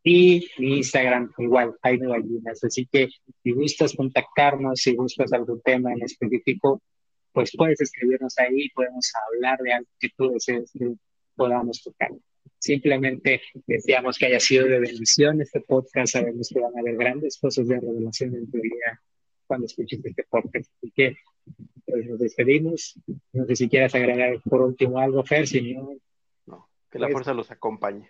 Y 0.04 0.48
mi 0.60 0.78
Instagram, 0.78 1.32
igual, 1.40 1.74
Jaime 1.82 2.06
Ballinas. 2.06 2.64
Así 2.64 2.86
que 2.86 3.10
si 3.42 3.52
gustas 3.54 3.96
contactarnos, 3.96 4.80
si 4.80 4.96
gustas 4.96 5.34
algún 5.34 5.60
tema 5.62 5.92
en 5.94 6.04
específico, 6.04 6.80
pues 7.36 7.52
puedes 7.56 7.82
escribirnos 7.82 8.40
ahí, 8.40 8.70
podemos 8.70 9.12
hablar 9.28 9.60
de 9.60 9.74
algo 9.74 9.90
que 10.00 10.10
tú 10.18 10.32
desees 10.32 10.72
que 10.72 10.94
podamos 11.36 11.84
tocar. 11.84 12.12
Simplemente 12.58 13.42
deseamos 13.68 14.18
que 14.18 14.28
haya 14.28 14.40
sido 14.40 14.66
de 14.66 14.80
bendición 14.80 15.42
este 15.42 15.60
podcast. 15.60 16.14
Sabemos 16.14 16.50
que 16.52 16.62
van 16.62 16.76
a 16.76 16.80
haber 16.80 16.96
grandes 16.96 17.38
cosas 17.38 17.68
de 17.68 17.80
revelación 17.80 18.34
en 18.36 18.50
tu 18.50 18.60
vida 18.60 19.02
cuando 19.46 19.66
escuches 19.66 20.04
este 20.04 20.24
podcast. 20.24 20.72
Así 20.78 20.92
que 20.96 21.18
pues 21.86 22.08
nos 22.08 22.20
despedimos. 22.20 22.98
No 23.34 23.46
sé 23.46 23.56
si 23.58 23.68
quieras 23.68 23.94
agregar 23.94 24.42
por 24.50 24.62
último 24.62 24.98
algo, 24.98 25.22
Fer, 25.26 25.46
si 25.46 25.74
no. 25.74 25.90
No, 26.48 26.70
que 26.90 27.00
la 27.00 27.08
pues 27.08 27.14
fuerza 27.16 27.34
los 27.34 27.52
acompañe. 27.52 28.10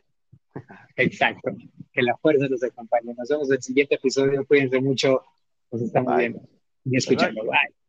Exacto. 0.95 1.51
Que 1.91 2.03
la 2.03 2.15
fuerza 2.17 2.45
los 2.47 2.63
acompañe. 2.63 3.15
Nos 3.17 3.28
vemos 3.28 3.49
en 3.49 3.55
el 3.55 3.63
siguiente 3.63 3.95
episodio. 3.95 4.45
Cuídense 4.45 4.80
mucho. 4.80 5.23
Nos 5.71 5.82
estamos 5.82 6.13
Bye. 6.13 6.30
viendo 6.30 6.47
y 6.86 6.97
escuchando. 6.97 7.43
Bye. 7.43 7.84